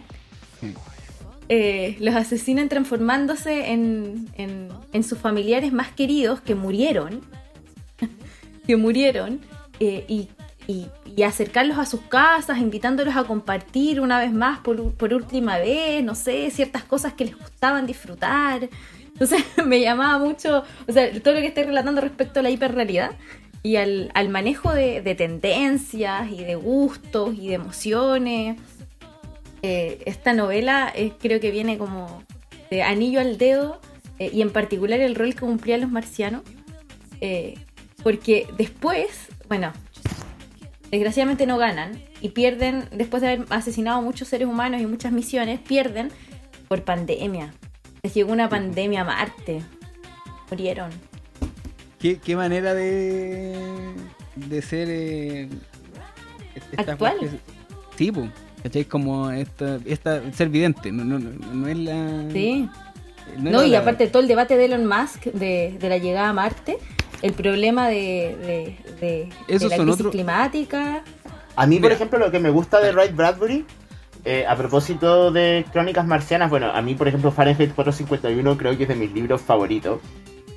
[1.47, 7.21] Eh, los asesinan transformándose en, en, sus familiares más queridos que murieron.
[8.67, 9.39] que murieron.
[9.79, 10.29] Eh, y,
[10.67, 16.01] y, acercarlos a sus casas, invitándolos a compartir una vez más por, por última vez,
[16.03, 18.69] no sé, ciertas cosas que les gustaban disfrutar.
[19.19, 23.11] Entonces me llamaba mucho, o sea, todo lo que estoy relatando respecto a la hiperrealidad
[23.61, 28.57] y al, manejo de, tendencias y de gustos y de emociones.
[29.61, 32.23] Eh, esta novela eh, creo que viene como
[32.71, 33.81] de anillo al dedo
[34.17, 36.43] eh, y en particular el rol que cumplían los marcianos.
[38.01, 39.73] porque después, bueno,
[40.89, 45.11] desgraciadamente no ganan y pierden, después de haber asesinado a muchos seres humanos y muchas
[45.11, 46.09] misiones, pierden
[46.69, 47.53] por pandemia.
[48.03, 49.61] Les llegó una pandemia a Marte.
[50.49, 50.89] Murieron.
[51.99, 53.57] ¿Qué, manera de,
[54.35, 55.49] de ser eh,
[56.77, 57.17] actual?
[57.97, 58.29] sí, pues.
[58.63, 58.85] ¿Cachai?
[58.85, 62.25] Como esta, esta, ser vidente, no, no, no es la...
[62.31, 62.69] Sí.
[63.37, 66.77] No, y aparte todo el debate de Elon Musk de, de la llegada a Marte,
[67.21, 71.03] el problema de, de, de, la crisis climática.
[71.55, 73.65] A mí, por ejemplo, lo que me gusta de Wright Bradbury
[74.25, 78.83] eh, a propósito de Crónicas Marcianas, bueno, a mí, por ejemplo, Fahrenheit 451 creo que
[78.83, 80.01] es de mis libros favoritos.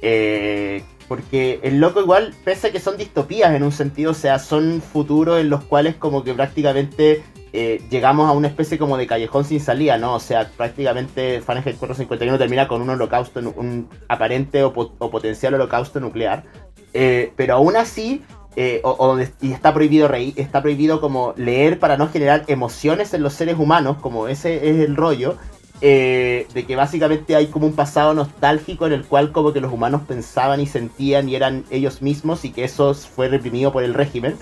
[0.00, 4.38] Eh, porque el loco igual, pese a que son distopías en un sentido, o sea,
[4.38, 9.06] son futuros en los cuales como que prácticamente eh, llegamos a una especie como de
[9.06, 10.14] callejón sin salida, ¿no?
[10.14, 16.00] O sea, prácticamente Fahrenheit 451 termina con un holocausto, un aparente o, o potencial holocausto
[16.00, 16.44] nuclear.
[16.92, 18.22] pero aún así,
[18.54, 23.22] eh, o, y está prohibido reír, está prohibido como leer para no generar emociones en
[23.22, 25.36] los seres humanos, como ese es el rollo,
[25.80, 29.72] eh, de que básicamente hay como un pasado nostálgico en el cual como que los
[29.72, 33.94] humanos pensaban y sentían y eran ellos mismos y que eso fue reprimido por el
[33.94, 34.36] régimen,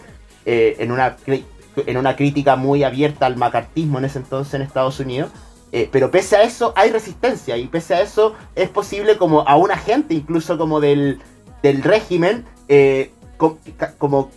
[0.45, 1.17] eh, en, una,
[1.77, 5.31] en una crítica muy abierta al macartismo en ese entonces en Estados Unidos.
[5.93, 9.71] pero pese a eso hay resistencia y pese a eso es posible como a un
[9.71, 11.21] agente incluso como del,
[11.63, 12.45] del régimen
[13.99, 14.31] como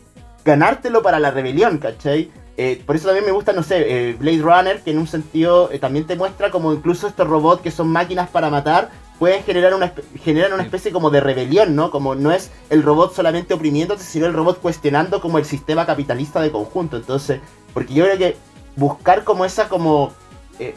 [0.45, 2.31] ganártelo para la rebelión, ¿cachai?
[2.55, 5.71] Eh, por eso también me gusta, no sé, eh, Blade Runner, que en un sentido
[5.71, 9.73] eh, también te muestra como incluso estos robots que son máquinas para matar, pueden generar
[9.73, 9.93] una,
[10.23, 11.89] generan una especie como de rebelión, ¿no?
[11.89, 16.41] Como no es el robot solamente oprimiéndote, sino el robot cuestionando como el sistema capitalista
[16.41, 16.97] de conjunto.
[16.97, 17.39] Entonces,
[17.73, 18.37] porque yo creo que
[18.75, 20.11] buscar como esa como,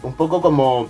[0.02, 0.88] un poco como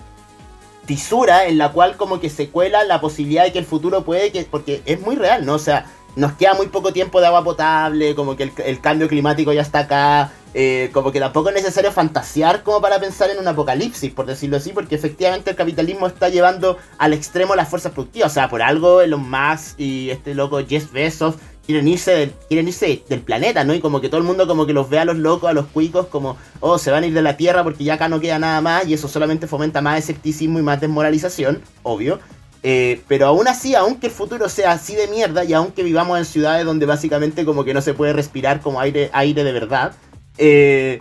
[0.85, 4.31] fisura en la cual como que se cuela la posibilidad de que el futuro puede
[4.31, 5.55] que, porque es muy real, ¿no?
[5.55, 5.87] O sea,
[6.17, 9.81] nos queda muy poco tiempo de agua potable, como que el, cambio climático ya está
[9.81, 14.25] acá, eh, como que tampoco es necesario fantasear como para pensar en un apocalipsis, por
[14.25, 18.49] decirlo así, porque efectivamente el capitalismo está llevando al extremo las fuerzas productivas, o sea,
[18.49, 21.35] por algo Elon Musk y este loco Jeff Bezos
[21.67, 23.75] quieren irse, quieren irse del planeta, ¿no?
[23.75, 25.67] Y como que todo el mundo como que los ve a los locos, a los
[25.67, 28.39] cuicos, como, oh, se van a ir de la Tierra porque ya acá no queda
[28.39, 32.21] nada más y eso solamente fomenta más escepticismo y más desmoralización, obvio.
[32.69, 36.25] Eh, pero aún así, aunque el futuro sea así de mierda y aunque vivamos en
[36.25, 39.93] ciudades donde básicamente como que no se puede respirar como aire, aire de verdad,
[40.37, 41.01] eh,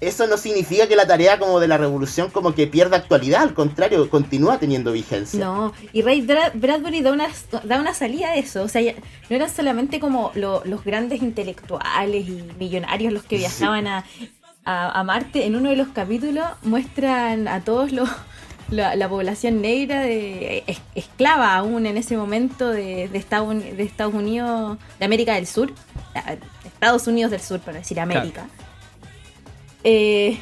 [0.00, 3.52] eso no significa que la tarea como de la revolución como que pierda actualidad, al
[3.52, 5.38] contrario, continúa teniendo vigencia.
[5.38, 7.28] No, y Ray Bradbury da una,
[7.62, 8.80] da una salida a eso, o sea,
[9.28, 14.06] no eran solamente como los grandes intelectuales y millonarios los que viajaban a,
[14.64, 18.08] a, Marte, en uno de los capítulos muestran a todos los...
[18.72, 20.64] La, población negra de
[20.94, 25.72] esclava aún en ese momento de, de, Estados, de Estados Unidos, de América del Sur,
[26.64, 28.46] Estados Unidos del Sur, para decir América.
[29.84, 30.38] Eh,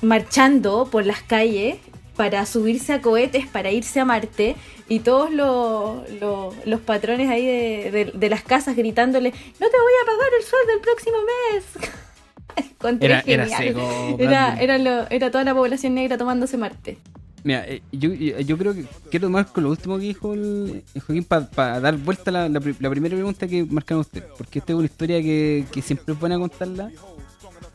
[0.00, 1.76] marchando por las calles
[2.16, 4.56] para subirse a cohetes, para irse a Marte,
[4.88, 10.44] y todos los, patrones ahí de, las casas gritándole, no te voy a pagar el
[10.44, 11.16] sueldo el próximo
[11.52, 11.98] mes.
[13.00, 16.98] era, era, era, era, toda la población negra tomándose Marte.
[17.44, 21.80] Mira, eh, yo, creo que quiero tomar con lo último que dijo el, Joaquín para
[21.80, 25.64] dar vuelta a la, primera pregunta que marcaron usted, porque esta es una historia que,
[25.72, 26.90] que siempre es buena contarla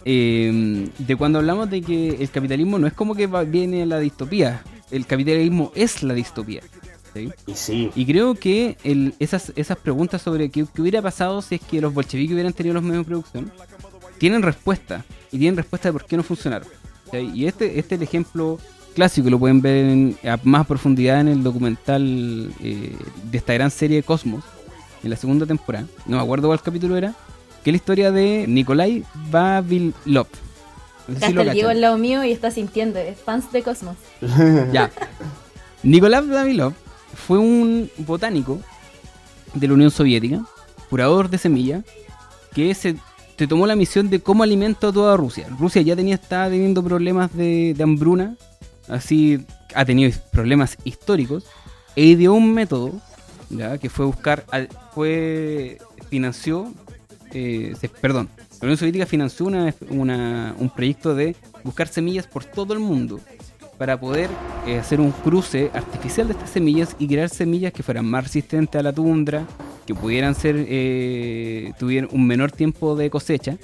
[0.06, 4.00] eh, de cuando hablamos de que el capitalismo no es como que viene a la
[4.00, 4.62] distopía,
[4.92, 6.62] el capitalismo es la distopía.
[7.96, 8.76] Y, creo que
[9.20, 12.84] esas, esas preguntas sobre qué, hubiera pasado si es que los bolcheviques hubieran tenido los
[12.84, 13.52] medios de producción,
[14.18, 15.03] tienen respuesta.
[15.32, 16.68] Y tienen respuesta de por qué no funcionaron.
[17.11, 18.59] Y este, este es el ejemplo
[18.93, 22.95] clásico, lo pueden ver en, a más profundidad en el documental eh,
[23.32, 24.43] de esta gran serie de Cosmos,
[25.03, 25.86] en la segunda temporada.
[26.05, 27.14] No me acuerdo cuál capítulo era,
[27.64, 30.28] que es la historia de Nikolai Vavilov.
[31.07, 33.97] No sé Diego al lado mío y está sintiendo, es fans de Cosmos.
[34.72, 34.89] ya.
[35.84, 36.74] Nikolai Vavilov
[37.14, 38.59] fue un botánico
[39.53, 40.45] de la Unión Soviética,
[40.89, 41.84] curador de semillas,
[42.53, 42.95] que se
[43.48, 45.48] tomó la misión de cómo alimenta a toda Rusia.
[45.60, 48.36] Rusia ya tenía, estaba teniendo problemas de, hambruna,
[48.88, 51.46] así ha tenido problemas históricos,
[51.96, 52.92] e ideó un método
[53.50, 53.78] ¿ya?
[53.78, 54.46] que fue buscar,
[54.94, 55.80] fue
[56.10, 56.72] financió
[57.34, 62.80] eh, perdón, la Unión Soviética financió una, un proyecto de buscar semillas por todo el
[62.80, 63.20] mundo
[63.78, 64.30] para poder
[64.68, 68.80] eh, hacer un cruce artificial de estas semillas y crear semillas que fueran más resistentes
[68.80, 69.48] a la tundra,
[69.86, 73.58] que pudieran ser, eh, tuvieran un menor tiempo de cosecha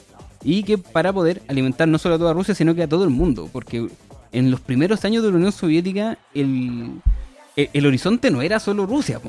[0.44, 3.10] y que para poder alimentar no solo a toda Rusia, sino que a todo el
[3.10, 3.88] mundo, porque
[4.32, 7.02] en los primeros años de la Unión Soviética el,
[7.56, 9.20] el, horizonte no era solo Rusia,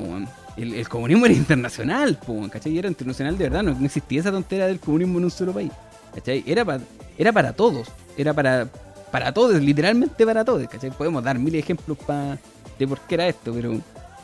[0.57, 2.19] el, comunismo era internacional,
[2.51, 2.77] ¿cachai?
[2.77, 5.71] Era internacional de verdad, no, existía esa tontera del comunismo en un solo país,
[6.13, 6.43] ¿cachai?
[6.45, 6.79] Era,
[7.17, 7.87] era para todos,
[8.17, 8.67] era para,
[9.11, 10.91] para todos, literalmente para todos, ¿cachai?
[10.91, 11.97] Podemos dar mil ejemplos
[12.79, 13.79] de por qué era esto, pero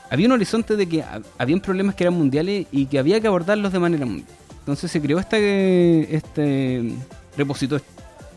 [0.09, 1.03] había un horizonte de que
[1.37, 4.27] habían problemas que eran mundiales y que había que abordarlos de manera mundial.
[4.59, 6.93] Entonces se creó este, este
[7.37, 7.85] repositorio,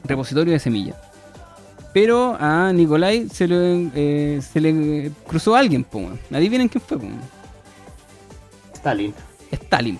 [0.04, 0.96] repositorio de semillas.
[1.92, 6.98] Pero a Nicolai se le, eh, se le cruzó a alguien, po, Adivinen quién fue,
[6.98, 7.06] po.
[8.74, 9.12] Stalin.
[9.50, 9.98] Stalin,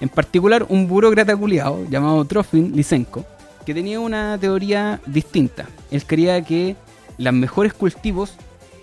[0.00, 3.24] En particular, un burócrata culiado llamado Trofim Lysenko,
[3.64, 5.66] que tenía una teoría distinta.
[5.90, 6.76] Él creía que
[7.16, 8.34] los mejores cultivos,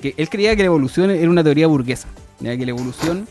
[0.05, 2.07] que él creía que la evolución era una teoría burguesa,
[2.39, 3.27] que la evolución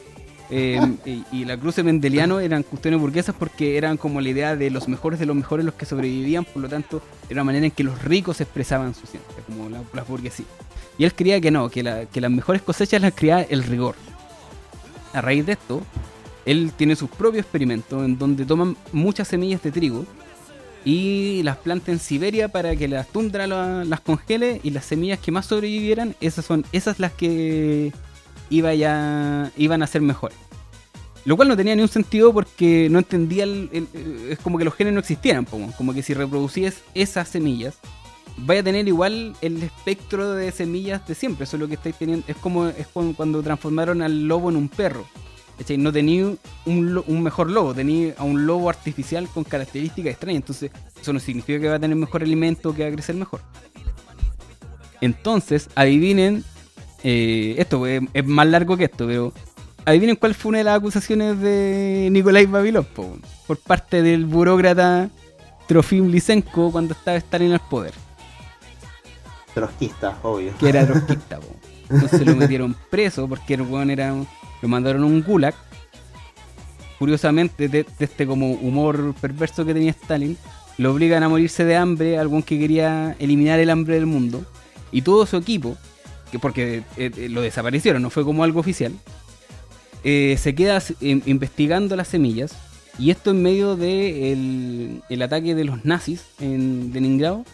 [0.51, 0.81] eh,
[1.33, 5.21] y, la cruce mendeliano eran cuestiones burguesas porque eran como la idea de los mejores
[5.21, 8.03] de los mejores los que sobrevivían, por lo tanto, era una manera en que los
[8.03, 10.49] ricos expresaban su ciencia, como la, las burguesías.
[10.99, 13.95] Y él creía que no, que, que las mejores cosechas las creaba el rigor,
[15.13, 15.81] a raíz de esto,
[16.45, 20.05] él tiene sus propios experimentos en donde toman muchas semillas de trigo
[20.85, 25.33] y las planta en Siberia para que la tundra las congele y las semillas que
[25.33, 27.93] más sobrevivieran, esas son esas las que
[28.51, 30.37] iba ya, iban a ser mejores.
[31.25, 34.93] Lo cual no tenía ni un sentido porque no entendía, es como que los genes
[34.93, 37.79] no existieran, como, como que si reproducías esas semillas,
[38.37, 41.45] vaya a tener igual el espectro de semillas de siempre.
[41.45, 42.27] Eso es lo que estáis teniendo.
[42.29, 45.07] Es como, es cuando transformaron al lobo en un perro.
[45.79, 46.27] No tenía
[46.67, 50.43] un, un, mejor lobo, tenía a un lobo artificial con características extrañas.
[50.43, 53.41] Entonces, eso no significa que va a tener mejor alimento que va a crecer mejor.
[55.01, 56.45] Entonces, adivinen.
[57.03, 59.33] Eh, esto es, más largo que esto, pero
[59.85, 62.87] adivinen cuál fue una de las acusaciones de Nikolai Babilov
[63.47, 65.11] por parte del burócrata
[65.67, 67.95] Trofim Lysenko cuando estaba Stalin al poder.
[69.55, 70.53] Trotskista, obvio.
[70.59, 71.47] Que era trotskista, po.
[71.91, 74.27] Entonces lo metieron preso porque el weón.
[74.63, 75.55] Lo mandaron a un gulag.
[76.99, 80.39] Curiosamente, de, este como humor perverso que tenía Stalin,
[80.79, 84.45] lo obligan a morirse de hambre, algún que quería eliminar el hambre del mundo.
[84.91, 85.77] Y todo su equipo,
[86.31, 88.93] que porque eh, eh, lo desaparecieron, no fue como algo oficial,
[90.05, 92.55] eh, se queda eh, investigando las semillas.
[92.99, 97.45] Y esto en medio del de el ataque de los nazis en Leningrado.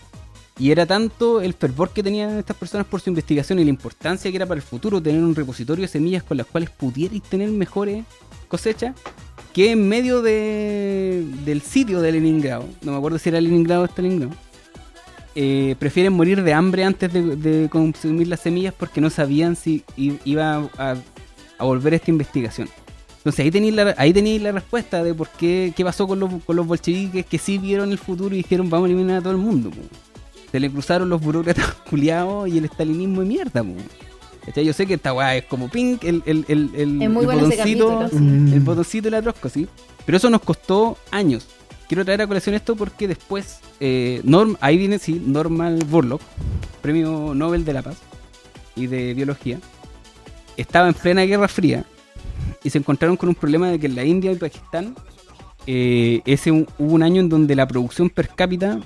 [0.60, 4.30] Y era tanto el fervor que tenían estas personas por su investigación y la importancia
[4.30, 7.48] que era para el futuro tener un repositorio de semillas con las cuales pudierais tener
[7.48, 8.04] mejores
[8.46, 8.94] cosechas,
[9.54, 13.86] que en medio de, del sitio de Leningrado, no me acuerdo si era Leningrado o
[13.86, 14.34] Stalingrado,
[15.34, 20.68] eh, prefieren morir de hambre antes de, consumir las semillas porque no sabían si iba
[20.76, 20.96] a,
[21.58, 22.68] volver esta investigación.
[23.16, 26.30] Entonces ahí tenéis la, ahí tenéis la respuesta de por qué, qué pasó con los,
[26.44, 29.32] con los bolcheviques que sí vieron el futuro y dijeron vamos a eliminar a todo
[29.32, 29.70] el mundo.
[30.50, 33.64] Se le cruzaron los burócratas culiados y el estalinismo de mierda.
[34.56, 38.60] Yo sé que esta weá es como pink, el, el, el, el, el botoncito, el
[38.60, 39.68] botoncito de la trosco, sí.
[40.04, 41.46] Pero eso nos costó años.
[41.86, 46.22] Quiero traer a colección esto porque después, eh, Norm, ahí viene, sí, Norman Burlock,
[46.80, 47.96] premio Nobel de la Paz
[48.76, 49.58] y de Biología,
[50.56, 51.84] estaba en plena Guerra Fría
[52.62, 54.94] y se encontraron con un problema de que en la India y Pakistán
[55.66, 58.80] eh, ese hubo un año en donde la producción per cápita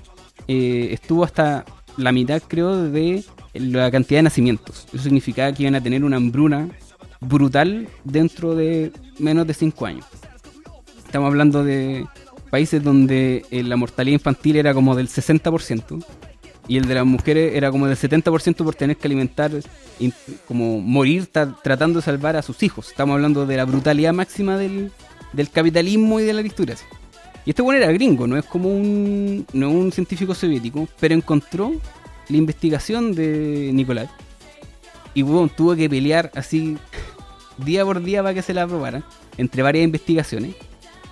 [0.48, 1.64] eh, estuvo hasta
[1.96, 3.24] la mitad, creo, de
[3.54, 4.86] la cantidad de nacimientos.
[4.92, 6.68] Eso significaba que iban a tener una hambruna
[7.20, 10.06] brutal dentro de menos de 5 años.
[11.04, 12.06] Estamos hablando de
[12.50, 16.04] países donde eh, la mortalidad infantil era como del 60%
[16.66, 19.52] y el de las mujeres era como del 70% por tener que alimentar,
[20.46, 22.88] como morir tratando de salvar a sus hijos.
[22.88, 24.90] Estamos hablando de la brutalidad máxima del,
[25.52, 26.86] capitalismo y de la aristocracia.
[27.44, 31.72] Y este bueno era gringo, no es como un, no un científico soviético, pero encontró
[32.28, 34.08] la investigación de Nicolás
[35.14, 36.76] y bueno, tuvo que pelear así
[37.58, 39.02] día por día para que se la aprobara
[39.38, 40.56] entre varias investigaciones.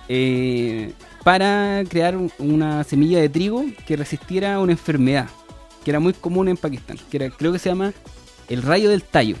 [0.09, 0.91] Eh,
[1.23, 5.29] para crear una semilla de trigo que resistiera a una enfermedad
[5.85, 7.93] que era muy común en Pakistán, que era, creo que se llama
[8.49, 9.37] el rayo del tallo.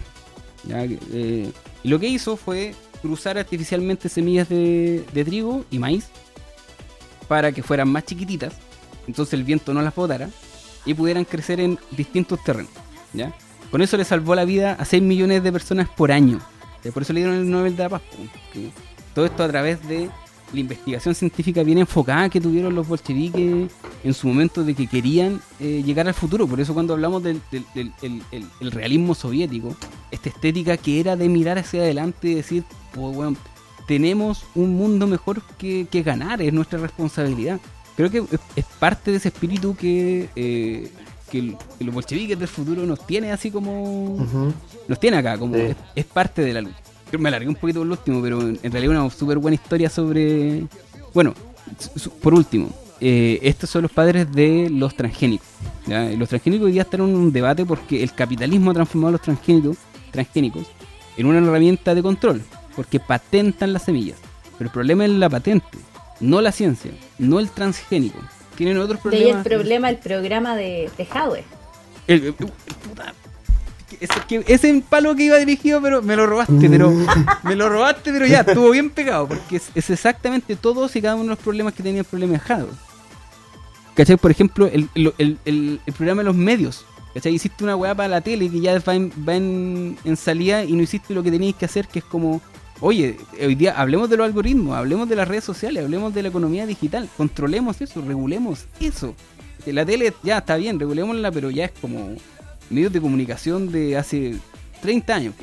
[0.69, 1.51] Eh,
[1.83, 6.07] y lo que hizo fue cruzar artificialmente semillas de, trigo y maíz
[7.27, 8.53] para que fueran más chiquititas,
[9.07, 10.29] entonces el viento no las botara
[10.85, 12.71] y pudieran crecer en distintos terrenos.
[13.13, 13.33] ¿ya?
[13.71, 16.39] Con eso le salvó la vida a 6 millones de personas por año.
[16.93, 18.01] Por eso le dieron el Nobel de la Paz.
[19.15, 20.09] Todo esto a través de
[20.53, 23.71] la investigación científica bien enfocada que tuvieron los bolcheviques
[24.03, 26.47] en su momento de que querían eh, llegar al futuro.
[26.47, 27.41] Por eso cuando hablamos del,
[28.61, 29.75] realismo soviético,
[30.11, 32.63] esta estética que era de mirar hacia adelante y decir,
[32.93, 33.37] pues bueno,
[33.87, 37.59] tenemos un mundo mejor que, ganar, es nuestra responsabilidad.
[37.95, 38.23] Creo que
[38.55, 40.91] es, parte de ese espíritu que, eh,
[41.31, 44.17] que, los bolcheviques del futuro nos tiene así como...
[44.87, 46.83] Nos tiene acá, como es parte de la lucha
[47.17, 50.65] me alargué un poquito por el último, pero en realidad una súper buena historia sobre...
[51.13, 51.33] Bueno,
[52.21, 52.69] por último,
[52.99, 55.47] eh, estos son los padres de los transgénicos.
[56.17, 59.21] Los transgénicos hoy día están en un debate porque el capitalismo ha transformado a los
[59.21, 59.77] transgénicos,
[60.11, 60.65] transgénicos
[61.17, 62.41] en una herramienta de control,
[62.75, 64.17] porque patentan las semillas.
[64.57, 65.77] Pero el problema es la patente,
[66.19, 68.19] no la ciencia, no el transgénico.
[68.55, 69.25] Tienen otros problemas.
[69.25, 71.07] De ahí el problema, el programa de, de
[72.07, 72.35] El,
[73.99, 76.91] ese, ese palo que iba dirigido, pero me lo robaste, pero
[77.43, 81.23] me lo robaste, pero ya, estuvo bien pegado, porque es, exactamente todos y cada uno
[81.23, 82.69] de los problemas que tenía el problema de Jado.
[83.95, 84.17] ¿Cachai?
[84.17, 86.85] Por ejemplo, el, programa de los medios.
[87.13, 87.33] ¿Cachai?
[87.33, 91.21] Hiciste una weá para la tele que ya va, en, salida y no hiciste lo
[91.21, 92.41] que tenías que hacer, que es como,
[92.79, 96.29] oye, hoy día hablemos de los algoritmos, hablemos de las redes sociales, hablemos de la
[96.29, 99.15] economía digital, controlemos eso, regulemos eso.
[99.65, 102.15] La tele ya está bien, regulémosla, pero ya es como
[102.69, 104.35] medios de comunicación de hace
[104.81, 105.33] 30 años.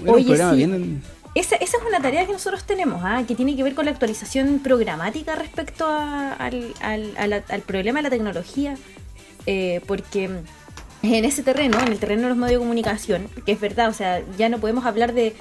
[1.35, 3.25] esa, es una tarea que nosotros tenemos, ¿ah?
[3.27, 6.75] que tiene que ver con la actualización programática respecto al,
[7.67, 8.77] problema de la tecnología,
[9.47, 10.29] eh, porque
[11.03, 13.95] en ese terreno, en el terreno de los medios de comunicación, que es verdad, o
[13.95, 15.35] sea, ya no podemos hablar de,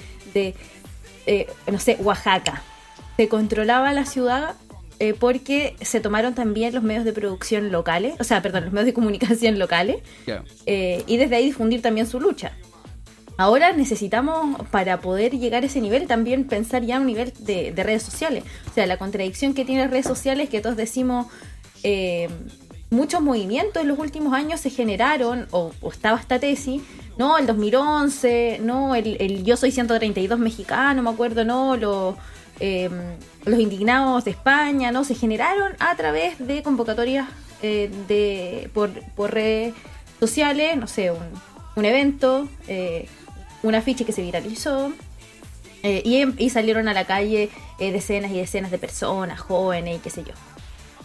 [1.30, 2.64] eh, no sé, Oaxaca.
[3.16, 4.56] Se controlaba la ciudad
[4.98, 8.88] eh, porque se tomaron también los medios de producción locales, o sea, perdón, los medios
[8.88, 9.98] de comunicación locales,
[10.66, 12.54] eh, y desde ahí difundir también su lucha.
[13.38, 17.72] Ahora necesitamos, para poder llegar a ese nivel, también pensar ya a un nivel de,
[17.78, 18.44] redes sociales.
[18.70, 21.28] O sea, la contradicción que tienen las redes sociales, que todos decimos,
[21.84, 22.28] eh,
[22.90, 26.82] muchos movimientos en los últimos años se generaron, o, estaba esta tesis,
[27.20, 32.18] no, el 2011, no, el, el Yo Soy 132 mexicano, me acuerdo, no, lo
[32.60, 32.92] Em,
[33.46, 35.06] los indignados de España, ¿no?
[35.06, 37.28] Se generaron a través de convocatorias
[37.62, 38.92] eh, de, por,
[39.32, 39.74] redes
[40.20, 43.08] sociales, no sé, un, evento, eh,
[43.64, 44.92] un afiche que se viralizó.
[45.84, 47.50] Eh, y, y, salieron a la calle
[47.80, 50.34] decenas y decenas de personas, jóvenes y qué sé yo.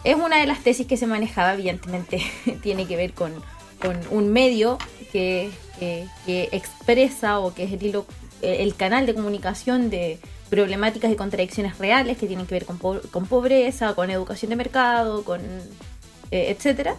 [0.02, 2.20] Es una de las tesis que se manejaba, evidentemente
[2.62, 3.32] tiene que ver con,
[3.80, 4.78] con un medio
[5.12, 6.08] que, que,
[6.52, 8.06] expresa o que es el, hilo,
[8.42, 10.18] el canal de comunicación de,
[10.54, 12.78] problemáticas y contradicciones reales que tienen que ver con,
[13.26, 15.40] pobreza, con educación de mercado, con
[16.30, 16.94] eh, etcétera.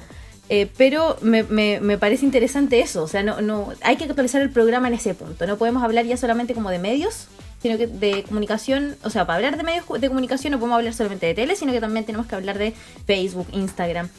[0.49, 4.51] Eh, pero me, me, parece interesante eso, o sea, no, no, hay que actualizar el
[4.51, 5.47] programa en ese punto.
[5.47, 7.27] No podemos hablar ya solamente como de medios,
[7.61, 10.93] sino que de comunicación, o sea, para hablar de medios de comunicación no podemos hablar
[10.93, 12.73] solamente de tele, sino que también tenemos que hablar de
[13.07, 14.09] Facebook, Instagram.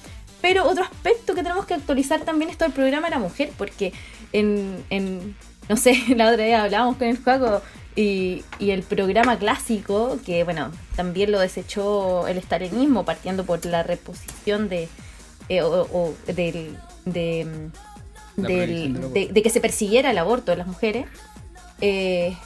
[0.41, 3.53] Pero otro aspecto que tenemos que actualizar también es todo el programa de la mujer,
[3.57, 3.93] porque
[4.33, 5.37] en, en
[5.68, 7.62] no sé, la otra vez hablábamos con el juego
[7.95, 13.83] y, y, el programa clásico, que bueno, también lo desechó el estalinismo partiendo por la
[13.83, 14.89] reposición de,
[15.49, 17.70] eh, o, del, de,
[18.37, 21.07] de, que se persiguiera el aborto de las mujeres,
[21.81, 22.37] eh,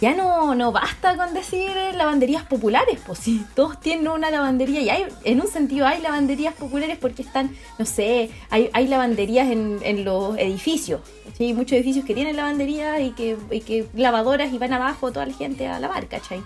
[0.00, 4.90] ya no, no basta con decir lavanderías populares, pues si todos tienen una lavandería y
[4.90, 9.80] hay, en un sentido hay lavanderías populares porque están, no sé, hay, hay lavanderías en,
[9.82, 11.00] en los edificios,
[11.40, 15.26] hay muchos edificios que tienen lavanderías y que, y que lavadoras y van abajo toda
[15.26, 16.42] la gente a lavar, ¿cachai?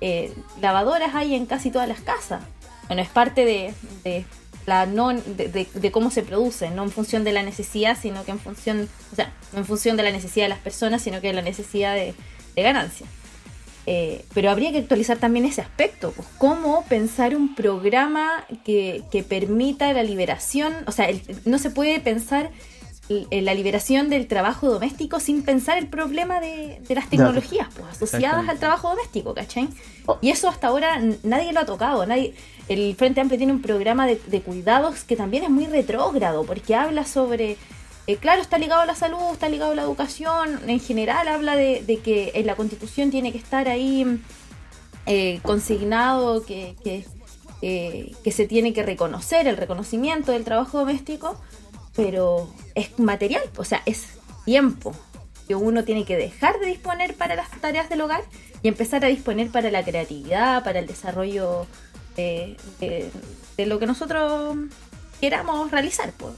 [0.00, 2.42] Eh, lavadoras hay en casi todas las casas.
[2.88, 4.24] Bueno, es parte de
[4.66, 8.38] la no de, cómo se produce, no en función de la necesidad, sino que en
[8.38, 11.32] función, o sea, no en función de la necesidad de las personas, sino que de
[11.34, 12.14] la necesidad de,
[12.62, 13.06] ganancia.
[13.86, 19.22] Eh, pero habría que actualizar también ese aspecto, pues, cómo pensar un programa que, que
[19.22, 21.08] permita la liberación, o sea,
[21.44, 22.50] no se puede pensar
[23.08, 28.58] la liberación del trabajo doméstico sin pensar el problema de, las tecnologías pues, asociadas al
[28.58, 29.68] trabajo doméstico, ¿cachai?
[30.06, 30.18] Oh.
[30.22, 32.34] Y eso hasta ahora nadie lo ha tocado, nadie...
[32.66, 37.04] El Frente Amplio tiene un programa de, cuidados que también es muy retrógrado, porque habla
[37.04, 37.58] sobre...
[38.06, 41.56] Eh, claro, está ligado a la salud, está ligado a la educación, en general habla
[41.56, 44.20] de, que en la constitución tiene que estar ahí
[45.06, 47.06] eh, consignado que, que,
[47.60, 51.40] que se tiene que reconocer el reconocimiento del trabajo doméstico,
[51.96, 54.94] pero es material, o sea, es tiempo
[55.46, 58.22] que uno tiene que dejar de disponer para las tareas del hogar
[58.62, 61.66] y empezar a disponer para la creatividad, para el desarrollo
[62.16, 62.56] de,
[63.58, 64.56] lo que nosotros
[65.20, 66.12] queramos realizar.
[66.12, 66.32] Pues.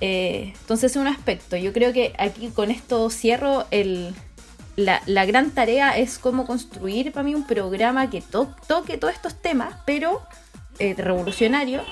[0.00, 1.56] Entonces es un aspecto.
[1.56, 4.14] Yo creo que aquí con esto cierro el,
[4.76, 9.40] la, la, gran tarea es cómo construir para mí un programa que toque todos estos
[9.40, 10.22] temas, pero
[10.80, 11.82] eh, revolucionario,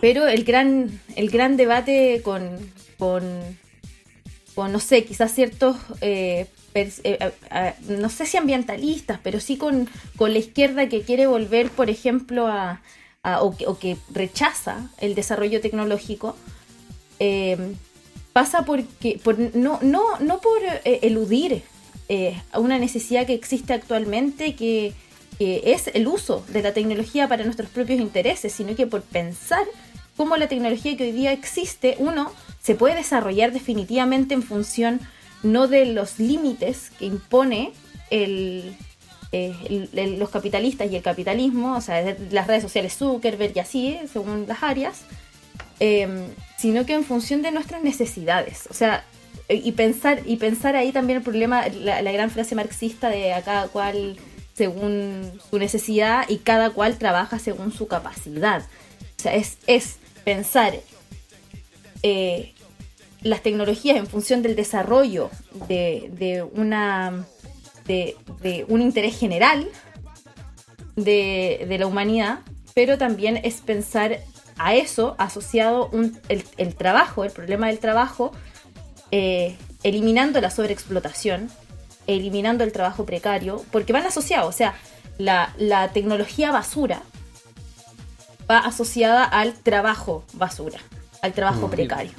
[0.00, 2.58] pero el gran, el gran debate con,
[2.96, 3.22] con,
[4.56, 7.32] no sé, quizás ciertos, eh, eh,
[7.88, 12.46] no sé si ambientalistas, pero sí con, con, la izquierda que quiere volver, por ejemplo,
[12.46, 12.80] a,
[13.42, 16.34] o, que, rechaza el desarrollo tecnológico,
[17.18, 17.74] eh,
[18.32, 21.62] pasa porque, por, no, no, no por eludir
[22.52, 24.92] a una necesidad que existe actualmente que,
[25.38, 29.64] que es el uso de la tecnología para nuestros propios intereses, sino que por pensar
[30.16, 35.00] cómo la tecnología que hoy día existe, uno, se puede desarrollar definitivamente en función
[35.42, 37.72] no de los límites que impone
[38.10, 38.74] eh,
[40.18, 44.62] los capitalistas y el capitalismo, o sea, las redes sociales Zuckerberg y así, según las
[44.62, 45.02] áreas,
[45.78, 46.28] em,
[46.66, 48.66] sino que en función de nuestras necesidades.
[48.68, 49.04] O sea,
[49.48, 53.68] y pensar, y pensar ahí también el problema, la, gran frase marxista de a cada
[53.68, 54.16] cual
[54.52, 58.62] según su necesidad y cada cual trabaja según su capacidad.
[59.16, 60.74] O sea, es, es pensar
[62.02, 62.52] eh,
[63.22, 65.30] las tecnologías en función del desarrollo
[65.68, 67.26] de, una
[67.86, 68.16] de,
[68.66, 69.68] un interés general
[70.96, 72.40] de, la humanidad,
[72.74, 74.18] pero también es pensar
[74.58, 75.90] a eso asociado
[76.28, 78.32] el, trabajo, el problema del trabajo,
[79.10, 81.50] eh, eliminando la sobreexplotación,
[82.06, 84.74] eliminando el trabajo precario, porque van asociados, o sea,
[85.18, 87.02] la, la tecnología basura
[88.50, 90.78] va asociada al trabajo basura,
[91.22, 92.12] al trabajo precario.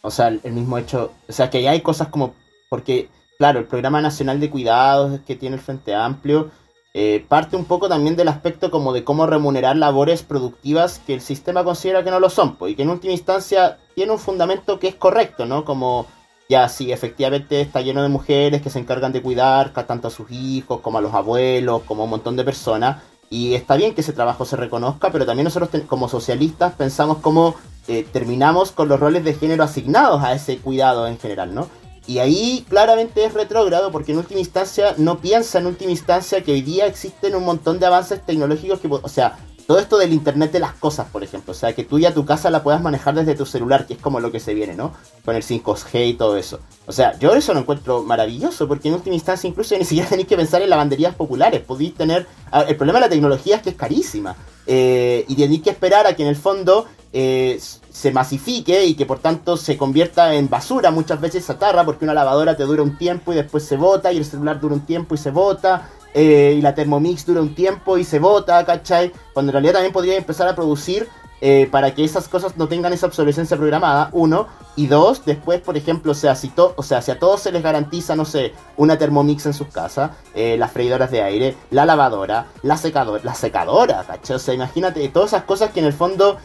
[0.00, 2.34] O sea, el mismo hecho, o sea, que hay cosas como,
[2.68, 6.50] porque, claro, el Programa Nacional de Cuidados que tiene el Frente Amplio
[6.94, 11.20] eh, parte un poco también del aspecto como de cómo remunerar labores productivas que el
[11.20, 14.78] sistema considera que no lo son, pues, y que en última instancia tiene un fundamento
[14.78, 15.64] que es correcto, ¿no?
[15.64, 16.06] Como
[16.48, 20.30] ya sí, efectivamente está lleno de mujeres que se encargan de cuidar tanto a sus
[20.30, 24.00] hijos como a los abuelos, como a un montón de personas, y está bien que
[24.00, 27.54] ese trabajo se reconozca, pero también nosotros como socialistas pensamos cómo
[27.86, 31.68] eh, terminamos con los roles de género asignados a ese cuidado en general, ¿no?
[32.08, 36.52] Y ahí claramente es retrógrado porque en última instancia no piensa en última instancia que
[36.52, 40.50] hoy día existen un montón de avances tecnológicos que, o sea, todo esto del Internet
[40.50, 43.14] de las cosas, por ejemplo, o sea, que tú ya tu casa la puedas manejar
[43.14, 44.94] desde tu celular, que es como lo que se viene, ¿no?
[45.22, 46.60] Con el 5G y todo eso.
[46.86, 50.28] O sea, yo eso lo encuentro maravilloso, porque en última instancia incluso ni siquiera tenéis
[50.28, 51.60] que pensar en lavanderías populares.
[51.60, 52.26] Podéis tener...
[52.66, 54.34] El problema de la tecnología es que es carísima.
[54.66, 57.60] Eh, y tenéis que esperar a que en el fondo eh,
[57.98, 62.14] se masifique y que por tanto se convierta en basura muchas veces chatarra, porque una
[62.14, 65.16] lavadora te dura un tiempo y después se bota, y el celular dura un tiempo
[65.16, 69.12] y se bota, eh, y la Thermomix dura un tiempo y se bota, ¿cachai?
[69.32, 71.08] Cuando en realidad también podría empezar a producir
[71.40, 74.46] eh, para que esas cosas no tengan esa obsolescencia programada, uno,
[74.76, 77.64] y dos, después, por ejemplo, o sea, si o sea, si a todos se les
[77.64, 82.46] garantiza, no sé, una Thermomix en sus casas, eh, las freidoras de aire, la lavadora,
[82.62, 84.36] la secadora, la secadora, ¿cachai?
[84.36, 86.38] O sea, imagínate, todas esas cosas que en el fondo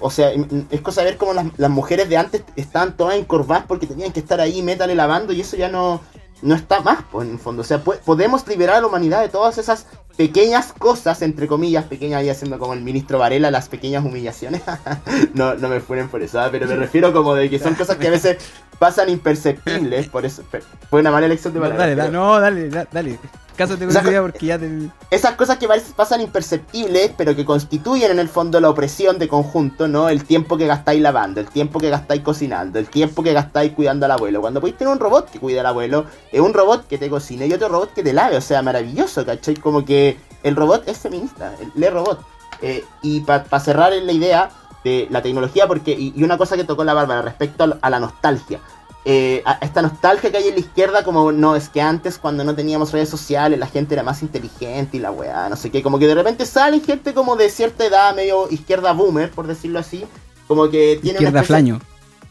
[0.00, 0.32] o sea,
[0.70, 4.12] es cosa de ver cómo las, las, mujeres de antes estaban todas encorvadas porque tenían
[4.12, 6.00] que estar ahí, métale lavando, y eso ya no,
[6.42, 7.62] no está más, pues, en el fondo.
[7.62, 12.24] O sea, podemos liberar a la humanidad de todas esas pequeñas cosas, entre comillas, pequeñas,
[12.24, 14.62] y haciendo como el ministro Varela, las pequeñas humillaciones.
[15.34, 16.48] no, no me fueren por eso, ¿ah?
[16.50, 18.38] pero me refiero como de que son cosas que a veces
[18.78, 20.42] pasan imperceptibles, por eso.
[20.88, 21.96] Fue una mala elección de palabras.
[21.96, 23.18] Dale, no, dale, dale.
[23.60, 23.86] Caso te
[24.22, 24.88] porque ya te...
[25.10, 29.86] Esas cosas que pasan imperceptibles, pero que constituyen en el fondo la opresión de conjunto,
[29.86, 30.08] ¿no?
[30.08, 34.06] El tiempo que gastáis lavando, el tiempo que gastáis cocinando, el tiempo que gastáis cuidando
[34.06, 34.40] al abuelo.
[34.40, 37.48] Cuando podéis tener un robot que cuida al abuelo, es un robot que te cocine
[37.48, 39.56] y otro robot que te lave, o sea, maravilloso, ¿cachai?
[39.56, 42.24] Como que el robot es feminista, el, robot.
[42.62, 44.50] Eh, y para cerrar en la idea
[44.84, 48.58] de la tecnología, porque, y, una cosa que tocó la Bárbara respecto a la nostalgia.
[49.06, 52.54] Eh, esta nostalgia que hay en la izquierda, como no, es que antes cuando no
[52.54, 55.98] teníamos redes sociales la gente era más inteligente y la weá, no sé qué, como
[55.98, 60.04] que de repente sale gente como de cierta edad, medio izquierda boomer, por decirlo así,
[60.46, 61.80] como que tiene izquierda flaño.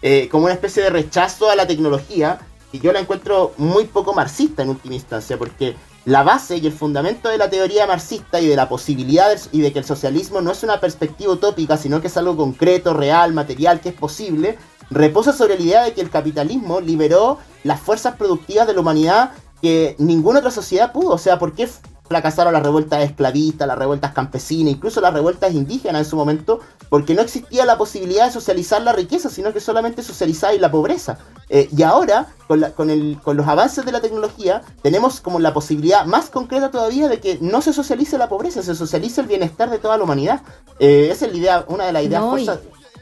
[0.01, 2.39] Eh, como una especie de rechazo a la tecnología,
[2.71, 6.71] y yo la encuentro muy poco marxista en última instancia, porque la base y el
[6.71, 10.51] fundamento de la teoría marxista y de la posibilidad y de que el socialismo no
[10.51, 14.57] es una perspectiva utópica, sino que es algo concreto, real, material, que es posible,
[14.89, 19.31] reposa sobre la idea de que el capitalismo liberó las fuerzas productivas de la humanidad
[19.61, 21.11] que ninguna otra sociedad pudo.
[21.11, 21.69] O sea, ¿por qué
[22.07, 26.59] fracasaron las revueltas esclavistas, las revueltas campesinas, incluso las revueltas indígenas en su momento?
[26.89, 31.19] Porque no existía la posibilidad de socializar la riqueza, sino que solamente socializaba la pobreza.
[31.49, 35.53] Eh, y ahora, con, con, el, con, los avances de la tecnología, tenemos como la
[35.53, 39.69] posibilidad más concreta todavía de que no se socialice la pobreza, se socialice el bienestar
[39.69, 40.41] de toda la humanidad.
[40.79, 42.23] Eh, esa es la idea, una de las ideas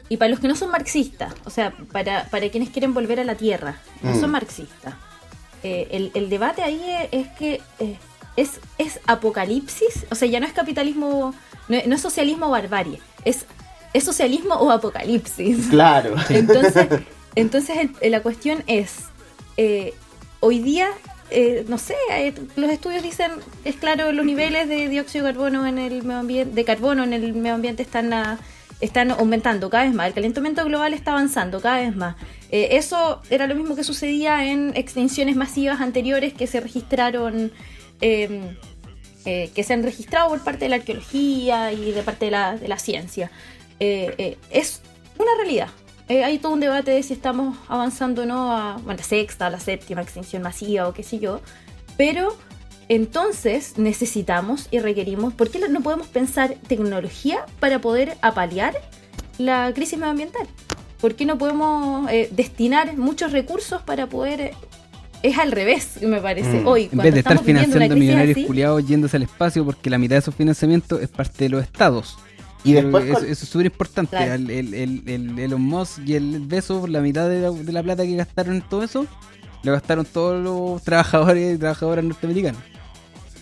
[0.08, 3.24] y para los que no son marxistas, o sea, para, para quienes quieren volver a
[3.24, 4.32] la tierra, no son mm.
[4.32, 4.94] marxistas.
[5.62, 6.80] Eh, el, debate ahí
[7.10, 7.96] es, que eh,
[8.36, 11.34] es, es apocalipsis, o sea, ya no es capitalismo,
[11.68, 13.44] no, es socialismo barbarie, es,
[13.92, 15.66] es socialismo o apocalipsis.
[15.68, 16.14] Claro.
[16.30, 16.88] Entonces,
[17.34, 19.06] entonces la cuestión es,
[19.56, 19.94] eh,
[20.40, 20.88] hoy día,
[21.66, 21.96] no sé,
[22.56, 23.32] los estudios dicen,
[23.64, 27.12] es claro, los niveles de dióxido de carbono en el medio ambiente, de carbono en
[27.12, 28.38] el medio ambiente están a
[28.80, 32.16] están aumentando cada vez más, el calentamiento global está avanzando cada vez más.
[32.50, 37.52] Eh, eso era lo mismo que sucedía en extinciones masivas anteriores que se registraron,
[38.00, 38.56] em,
[39.24, 42.56] eh, que se han registrado por parte de la arqueología y de parte de la,
[42.56, 43.30] de la ciencia.
[43.80, 44.80] Eh, es
[45.18, 45.68] una realidad.
[46.08, 49.60] hay todo un debate de si estamos avanzando o no a bueno, la sexta, la
[49.60, 51.42] séptima extinción masiva o qué sé yo,
[51.98, 52.34] pero
[52.88, 58.74] entonces necesitamos y requerimos, ¿por qué no podemos pensar tecnología para poder apalear
[59.36, 60.46] la crisis medioambiental?
[61.00, 64.40] ¿Por qué no podemos eh, destinar muchos recursos para poder...
[64.40, 64.54] Eh,
[65.20, 66.66] es al revés, me parece, mm.
[66.66, 66.88] hoy.
[66.92, 70.34] En vez de estar financiando millonarios culiados yéndose al espacio porque la mitad de esos
[70.34, 72.16] financiamientos es parte de los estados.
[72.62, 74.16] Y después eso, es súper importante.
[74.16, 78.04] El, el, el, Elon Musk y el Beso, la mitad de la, de la plata
[78.04, 79.06] que gastaron en todo eso,
[79.64, 82.60] lo gastaron todos los trabajadores y trabajadoras norteamericanos.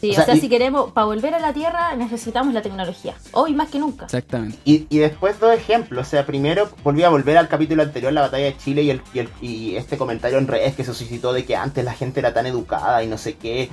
[0.00, 3.70] Sí, o sea, si queremos, para volver a la Tierra necesitamos la tecnología, hoy más
[3.70, 4.04] que nunca.
[4.04, 4.58] Exactamente.
[4.64, 8.22] Y, y después dos ejemplos, o sea, primero volví a volver al capítulo anterior, la
[8.22, 11.32] batalla de Chile y, el, y, el, y este comentario en redes que se suscitó
[11.32, 13.70] de que antes la gente era tan educada y no sé qué.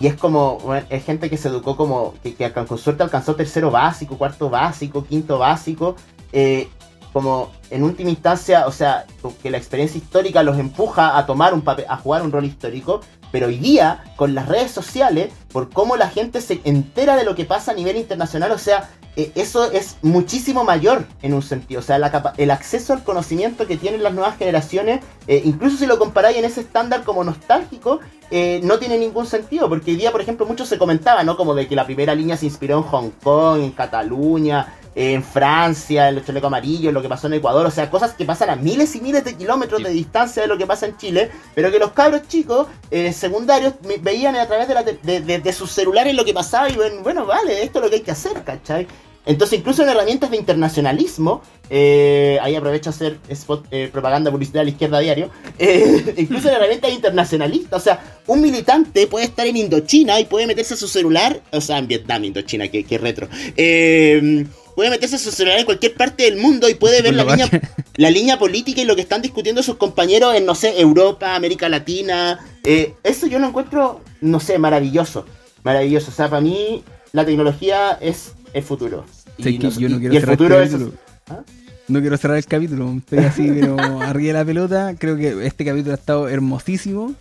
[0.00, 0.58] Y es como,
[0.88, 5.04] es gente que se educó como, que, que con suerte alcanzó tercero básico, cuarto básico,
[5.04, 5.94] quinto básico.
[6.32, 6.68] Eh,
[7.12, 9.04] como en última instancia, o sea,
[9.42, 13.00] que la experiencia histórica los empuja a tomar un papel, a jugar un rol histórico,
[13.32, 17.34] pero hoy día, con las redes sociales, por cómo la gente se entera de lo
[17.34, 21.80] que pasa a nivel internacional, o sea, eh, eso es muchísimo mayor en un sentido.
[21.80, 21.96] O sea,
[22.36, 26.44] el acceso al conocimiento que tienen las nuevas generaciones, eh, incluso si lo comparáis en
[26.44, 28.00] ese estándar como nostálgico,
[28.30, 29.68] eh, no tiene ningún sentido.
[29.68, 31.36] Porque hoy día, por ejemplo, mucho se comentaba, ¿no?
[31.36, 36.08] Como de que la primera línea se inspiró en Hong Kong, en Cataluña, en Francia,
[36.08, 38.50] en el chaleco amarillo, en lo que pasó en Ecuador, o sea, cosas que pasan
[38.50, 41.70] a miles y miles de kilómetros de distancia de lo que pasa en Chile, pero
[41.70, 46.34] que los cabros chicos eh, secundarios veían a través de, de, sus celulares lo que
[46.34, 48.86] pasaba y bueno, bueno, vale, esto es lo que hay que hacer, ¿cachai?
[49.26, 54.62] Entonces, incluso en herramientas de internacionalismo, eh, ahí aprovecho a hacer spot, eh, propaganda publicidad
[54.62, 59.26] a la izquierda a diario, eh, incluso en herramientas internacionalistas, o sea, un militante puede
[59.26, 62.84] estar en Indochina y puede meterse a su celular, o sea, en Vietnam, Indochina, que,
[62.84, 64.46] que retro, eh,
[64.80, 67.50] puede meterse a su celular en cualquier parte del mundo y puede ver la línea,
[67.96, 71.68] la línea política y lo que están discutiendo sus compañeros en, no sé, Europa, América
[71.68, 72.38] Latina.
[72.64, 75.26] Eh, eso yo lo encuentro, no sé, maravilloso.
[75.64, 76.10] Maravilloso.
[76.10, 79.04] O sea, para mí la tecnología es el futuro.
[79.36, 80.70] Y, no- yo no quiero y el cerrar futuro el es...
[80.70, 80.94] capítulo.
[81.28, 81.40] ¿Ah?
[81.88, 84.94] No quiero cerrar el capítulo, estoy así, pero arriba de la pelota.
[84.98, 87.12] Creo que este capítulo ha estado hermosísimo.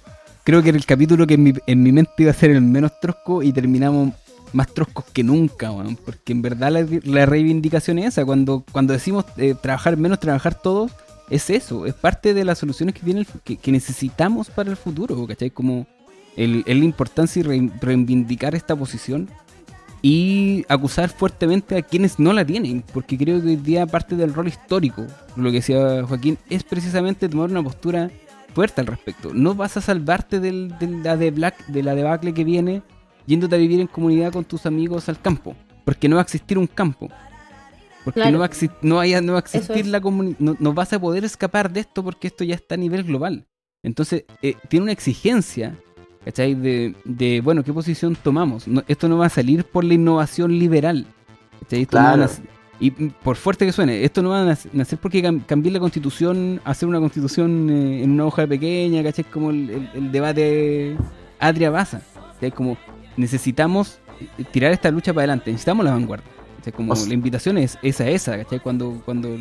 [0.46, 2.62] Creo que era el capítulo que en mi, en mi mente iba a ser el
[2.62, 4.14] menos trosco y terminamos
[4.54, 5.72] más troscos que nunca.
[6.06, 6.72] Porque en verdad
[7.04, 8.26] la, reivindicación es esa.
[8.26, 10.92] Cuando, cuando decimos eh, trabajar menos, trabajar todos,
[11.30, 11.86] es eso.
[11.86, 15.52] Es parte de las soluciones que, tiene el que, necesitamos para el futuro, ¿cachai?
[15.52, 15.88] Como
[16.36, 19.30] el, el importancia y reivindicar esta posición
[20.02, 24.34] y acusar fuertemente a quienes no la tienen, porque creo que hoy día parte del
[24.34, 28.10] rol histórico, lo que decía Joaquín, es precisamente tomar una postura
[28.54, 29.34] fuerte al respecto.
[29.34, 32.82] No vas a salvarte del, de la de Black, de la debacle que viene
[33.30, 35.56] yéndote a vivir en comunidad con tus amigos al campo,
[35.86, 37.08] porque no va a existir un campo.
[38.04, 38.32] Porque Claro.
[38.32, 38.50] no va a,
[38.82, 39.88] no, haya- no va a existir es.
[39.88, 42.78] la comunidad, no, no vas a poder escapar de esto porque esto ya está a
[42.78, 43.46] nivel global.
[43.84, 45.76] Entonces, eh, tiene una exigencia
[46.26, 46.54] ¿Cachai?
[46.54, 48.68] De, de, bueno, ¿qué posición tomamos?
[48.68, 51.06] No- esto no va a salir por la innovación liberal.
[51.62, 51.86] ¿cachai?
[51.86, 52.28] Claro.
[52.82, 55.80] y por fuerte que suene, esto no va a nac- nacer porque cam- cambiar la
[55.80, 59.24] constitución, hacer una constitución eh, en una hoja pequeña, ¿cachai?
[59.26, 60.98] Como el, el- el debate
[61.40, 62.02] Adria Baza.
[62.34, 62.52] ¿cachai?
[62.52, 62.78] Como
[63.20, 64.00] necesitamos
[64.38, 66.28] eh, tirar esta lucha para adelante, necesitamos la vanguardia.
[66.76, 68.60] Como O sea- la invitación es esa, esa, ¿cachai?
[68.60, 69.36] Cuando, cuando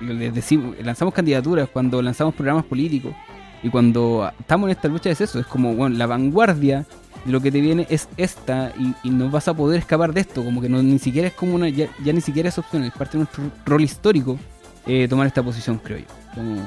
[0.00, 3.12] les decimos, lanzamos candidaturas, cuando lanzamos programas políticos,
[3.62, 6.86] y cuando estamos en esta lucha es eso, es como, bueno, la vanguardia
[7.26, 10.22] de lo que te viene es esta y, y no vas a poder escapar de
[10.22, 12.84] esto, como que no, ni siquiera es como una, ya, ya ni siquiera es opción,
[12.84, 14.38] es parte de nuestro rol histórico
[14.86, 16.06] eh, tomar esta posición, creo yo.
[16.34, 16.62] Como-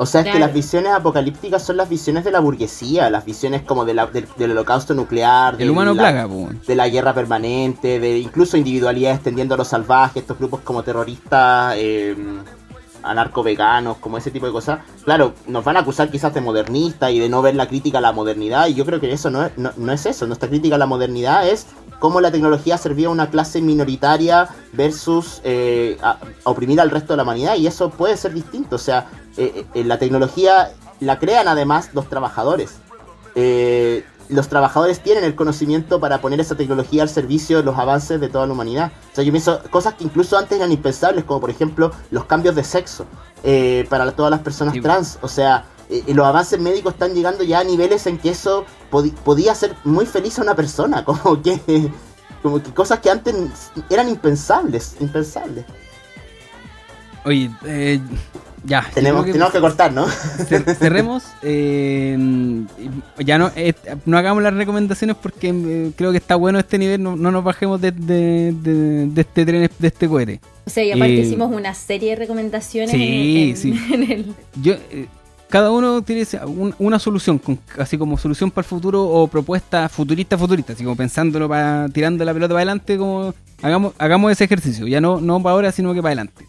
[0.00, 3.62] O sea, es que las visiones apocalípticas son las visiones de la burguesía, las visiones
[3.62, 6.26] como de la- del, del holocausto nuclear, el de humano la, plaga,
[6.66, 11.74] de la guerra permanente, de incluso individualidades tendiendo a lo salvaje, estos grupos como terroristas,
[11.78, 12.16] eh,
[13.02, 14.80] anarco-veganos, como ese tipo de cosas.
[15.04, 18.00] Claro, nos van a acusar quizás de modernistas y de no ver la crítica a
[18.00, 20.26] la modernidad, y yo creo que eso no es, no, no es eso.
[20.26, 21.66] Nuestra crítica a la modernidad es
[22.00, 27.12] cómo la tecnología servía a una clase minoritaria versus eh, a- a oprimir al resto
[27.12, 28.76] de la humanidad, y eso puede ser distinto.
[28.76, 29.06] O sea,
[29.38, 32.76] eh, eh, la tecnología la crean además los trabajadores.
[33.34, 38.20] Eh, los trabajadores tienen el conocimiento para poner esa tecnología al servicio de los avances
[38.20, 38.92] de toda la humanidad.
[39.12, 42.54] O sea, yo pienso cosas que incluso antes eran impensables, como por ejemplo los cambios
[42.54, 43.06] de sexo
[43.42, 44.82] eh, para todas las personas Sí.
[44.82, 45.18] trans.
[45.22, 48.66] O sea, eh, los avances médicos están llegando ya a niveles en que eso
[49.24, 51.90] podía hacer muy feliz a una persona, como que,
[52.42, 53.34] como que cosas que antes
[53.88, 55.64] eran impensables, impensables.
[57.24, 57.98] Oye, eh,
[58.68, 58.86] ya.
[58.94, 60.06] Tenemos, que cortar, ¿no?
[60.06, 61.24] cer- cerremos.
[61.42, 62.16] eh,
[63.18, 63.72] ya no, eh,
[64.04, 67.02] no hagamos las recomendaciones porque eh, creo que está bueno este nivel.
[67.02, 70.40] No, no nos bajemos de, de- de- de este tren, de este cohete.
[70.66, 73.80] O sea, y aparte Eh, hicimos una serie de recomendaciones sí, en, en- sí.
[73.94, 74.34] en el...
[74.62, 75.06] Yo, eh,
[75.48, 79.88] cada uno tiene un- una solución, con- así como solución para el futuro o propuesta
[79.88, 84.44] futurista, futurista, así como pensándolo para tirando la pelota para adelante, como hagamos, hagamos ese
[84.44, 86.44] ejercicio, ya no, no para ahora, sino que para adelante.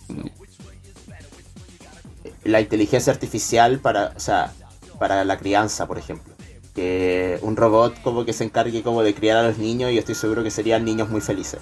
[2.50, 4.52] La inteligencia artificial para, o sea,
[5.00, 6.34] para la crianza, por ejemplo.
[6.76, 10.00] Que un robot como que se encargue como de criar a los niños y yo
[10.00, 11.60] estoy seguro que serían niños muy felices.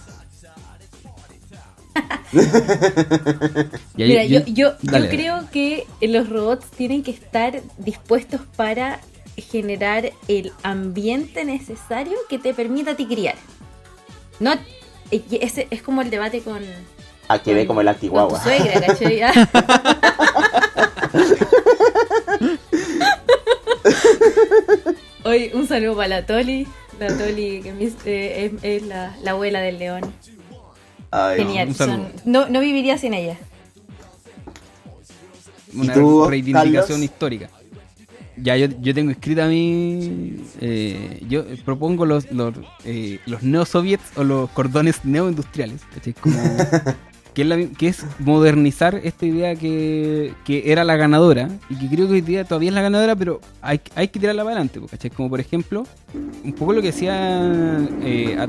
[3.95, 8.99] Mira, yo, yo, creo que los robots tienen que estar dispuestos para
[9.37, 13.35] generar el ambiente necesario que te permita a ti criar.
[14.39, 14.53] No,
[15.09, 16.59] ese es como el debate con,
[17.27, 18.43] A que ve como el con tu antiguagua.
[18.43, 19.21] suegra, ¿cachai?
[25.23, 26.67] Hoy un saludo para la Toli.
[26.99, 27.73] La Toli que
[28.05, 30.01] eh, es, es la, la abuela del león.
[31.11, 31.67] Ay, Genial.
[31.69, 31.97] un saludo.
[31.97, 33.37] son- no, no viviría sin ella.
[35.73, 37.01] una tú, reivindicación Carlos?
[37.03, 37.49] histórica.
[38.39, 40.43] Ya yo, yo tengo escrita mi...
[40.61, 42.53] eh, yo propongo los, los,
[42.85, 45.81] eh, los neosoviets o los cordones neoindustriales.
[46.21, 46.37] Como,
[47.37, 51.75] que, es la mi- que es modernizar esta idea que, que era la ganadora y
[51.75, 54.55] que creo que hoy día todavía es la ganadora, pero hay, hay que tirarla para
[54.55, 54.79] adelante.
[54.79, 55.11] pues, ¿cachai?
[55.11, 55.85] Como por ejemplo,
[56.43, 58.47] un poco lo que decía, eh, a-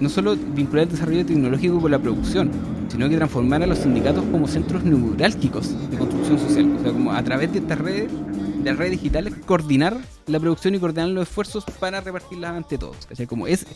[0.00, 2.50] no solo vincular el desarrollo tecnológico con la producción,
[2.88, 6.76] sino que transformar a los sindicatos como centros neurálgicos de construcción social.
[6.78, 9.98] O sea, como a través de estas redes, de las redes digitales, coordinar
[10.28, 13.04] la producción y coordinar los esfuerzos para repartirlas ante todos.
[13.06, 13.26] ¿cachai?
[13.26, 13.66] Como es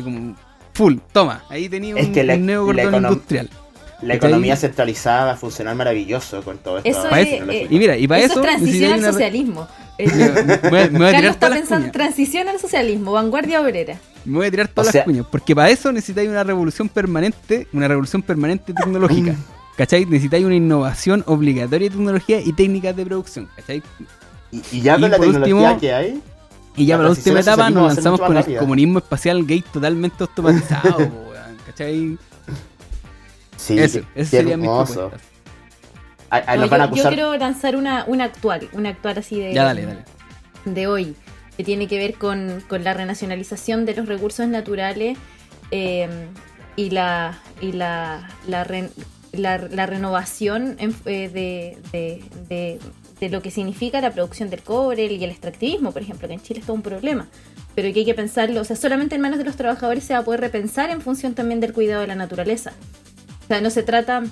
[0.00, 0.36] como
[0.72, 3.50] full, toma, ahí tenía un, Es que la- un nuevo la cordón econom- industrial.
[4.02, 6.88] La economía centralizada va a funcionar maravilloso con todo esto.
[6.90, 9.66] Eso es, eh, Y mira, y para eso eso, es transición al socialismo.
[9.98, 10.06] Me
[10.70, 11.92] voy a- me voy a Carlos está pensando cuñas.
[11.92, 13.98] transición al socialismo, vanguardia obrera.
[14.24, 15.26] Me voy a tirar todas O sea- las cuñas.
[15.28, 19.34] Porque para eso necesitáis una revolución permanente, una revolución permanente tecnológica.
[19.76, 20.06] ¿Cachai?
[20.06, 23.48] Necesitáis una innovación obligatoria de tecnología y técnicas de producción.
[23.56, 23.82] ¿Cachai?
[24.52, 26.22] Y, y ya Y con la tecnología último- que hay,
[26.76, 31.10] Y ya para la última etapa nos lanzamos con el comunismo espacial gay totalmente automatizado,
[31.66, 32.16] ¿cachai?
[33.58, 34.94] Sí, eso qué sería mi hermoso.
[35.10, 35.28] propuesta.
[36.30, 37.14] Ahí- ahí No, nos van a yo, yo acusar.
[37.14, 40.04] quiero lanzar una, una actual, una actual así de, Ya, dale, dale.
[40.64, 41.14] de hoy,
[41.56, 45.16] que tiene que ver con, con la renacionalización de los recursos naturales
[45.70, 46.08] eh,
[46.76, 48.90] y la y la, la, re-
[49.32, 52.78] la- la renovación en- eh, de, de- de-
[53.20, 56.40] de lo que significa la producción del cobre y el extractivismo, por ejemplo, que en
[56.42, 57.26] Chile es todo un problema.
[57.74, 60.20] Pero que hay que pensarlo, o sea, solamente en manos de los trabajadores se va
[60.20, 62.72] a poder repensar en función también del cuidado de la naturaleza.
[63.48, 64.24] O sea, no se trata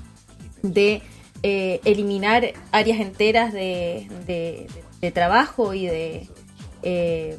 [0.63, 1.03] de
[1.43, 4.67] eh, eliminar áreas enteras de, de-
[5.01, 6.29] de trabajo y de
[6.83, 7.39] eh,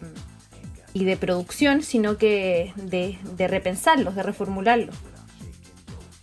[0.93, 4.95] y de producción, sino que de, de repensarlos, de reformularlos.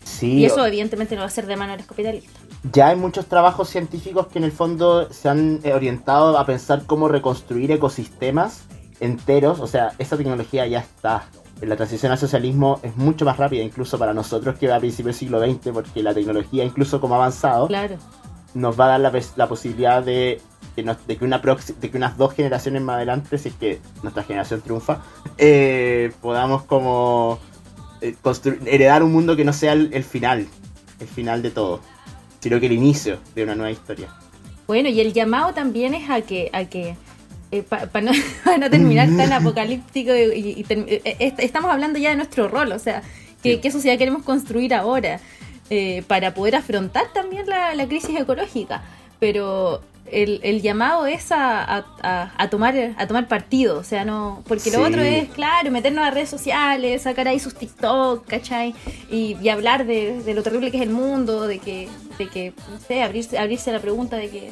[0.05, 2.33] Sí, Y eso evidentemente no va a ser de los capitalistas.
[2.73, 6.85] ya hay muchos trabajos científicos que en el fondo se han eh, orientado a pensar
[6.87, 8.63] cómo reconstruir ecosistemas
[9.01, 9.61] enteros.
[9.61, 11.27] O sea, esa tecnología ya está.
[11.61, 15.29] La transición al socialismo es mucho más rápida, incluso para nosotros que a principios del
[15.29, 17.97] siglo XX, porque la tecnología, incluso como ha avanzado, Claro.
[18.55, 19.01] nos va a dar
[19.37, 20.41] la, posibilidad de
[20.77, 23.81] que, nos- de, que una de que unas dos generaciones más adelante, si es que
[24.03, 25.01] nuestra generación triunfa,
[25.39, 27.39] eh, podamos como
[28.01, 28.15] eh,
[28.67, 30.47] heredar un mundo que no sea el, el final,
[31.01, 31.81] el final de todo,
[32.41, 34.09] sino que el inicio de una nueva historia.
[34.67, 36.97] Bueno, y el llamado también es a que, a que
[37.63, 38.13] para no,
[38.45, 42.79] pa no terminar tan apocalíptico, y, eh, eh, estamos hablando ya de nuestro rol, o
[42.79, 43.03] sea,
[43.43, 43.61] ¿qué, Sí.
[43.61, 45.21] qué sociedad queremos construir ahora
[45.71, 48.83] eh, para poder afrontar también la, la crisis ecológica?
[49.21, 49.81] Pero
[50.11, 54.43] el, el llamado es a, a- a- a tomar a tomar partido, o sea, no
[54.47, 54.85] porque lo Sí.
[54.85, 58.75] otro es, claro, meternos a redes sociales, sacar ahí sus TikTok, ¿cachai?
[59.11, 61.89] Y, y hablar de, de lo terrible que es el mundo, de que,
[62.19, 64.51] de que no sé, abrirse, abrirse a la pregunta de que,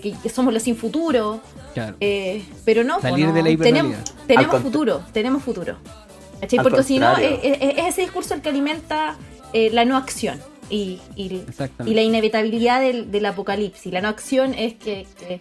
[0.00, 1.40] que somos los sin futuro.
[1.74, 1.96] Claro.
[2.00, 3.36] Eh, pero no, Salir po, no.
[3.36, 4.04] de la hiperrealidad.
[4.26, 5.76] tenemos, futuro, tenemos futuro.
[6.62, 7.38] Porque si no, contrario.
[7.42, 9.16] es, es- es ese discurso el que alimenta
[9.52, 10.40] eh, la no acción
[10.70, 11.42] y, y,
[11.86, 13.92] la inevitabilidad del, del apocalipsis.
[13.92, 15.38] La no acción es que, que,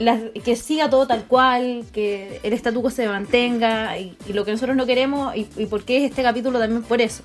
[0.00, 4.44] la- que siga todo tal cual, que el statu quo se mantenga y, y lo
[4.44, 7.22] que nosotros no queremos y, y por qué es este capítulo también por eso.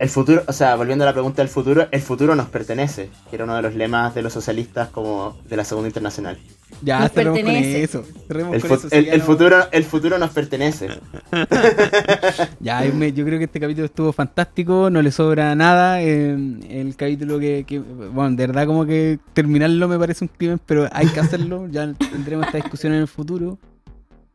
[0.00, 3.36] El futuro, o sea, volviendo a la pregunta del futuro, el futuro nos pertenece, que
[3.36, 6.38] era uno de los lemas de los socialistas como de la Segunda Internacional.
[6.80, 7.82] Ya, Nos cerremos con pertenece.
[7.82, 8.04] eso.
[8.26, 8.96] Cerremos El, con fu- eso.
[8.96, 10.88] el- ya el no- futuro, el futuro nos pertenece.
[12.60, 16.00] Ya, yo, me- yo creo que este capítulo estuvo fantástico, no le sobra nada.
[16.02, 16.30] eh,
[16.70, 20.88] el capítulo que, que- bueno, de verdad como que terminarlo me parece un crimen, pero
[20.92, 21.68] hay que hacerlo.
[21.70, 23.58] ya tendremos esta discusión en el futuro.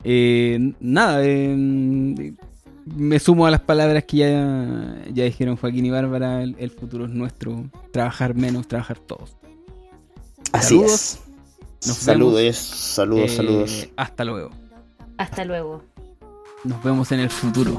[0.04, 2.34] Eh, nada, eh,
[2.86, 6.42] me sumo a las palabras que ya, ya dijeron Joaquín y Bárbara.
[6.44, 7.66] El, el futuro es nuestro.
[7.92, 9.36] Trabajar menos, trabajar todos.
[10.52, 10.92] Así Saludos.
[10.94, 11.20] es.
[11.88, 12.56] Nos Saludos, vemos.
[12.58, 13.88] saludos, Eh, saludos.
[13.98, 14.50] Hasta luego.
[15.18, 15.84] Hasta luego.
[16.64, 17.78] Nos vemos en el futuro.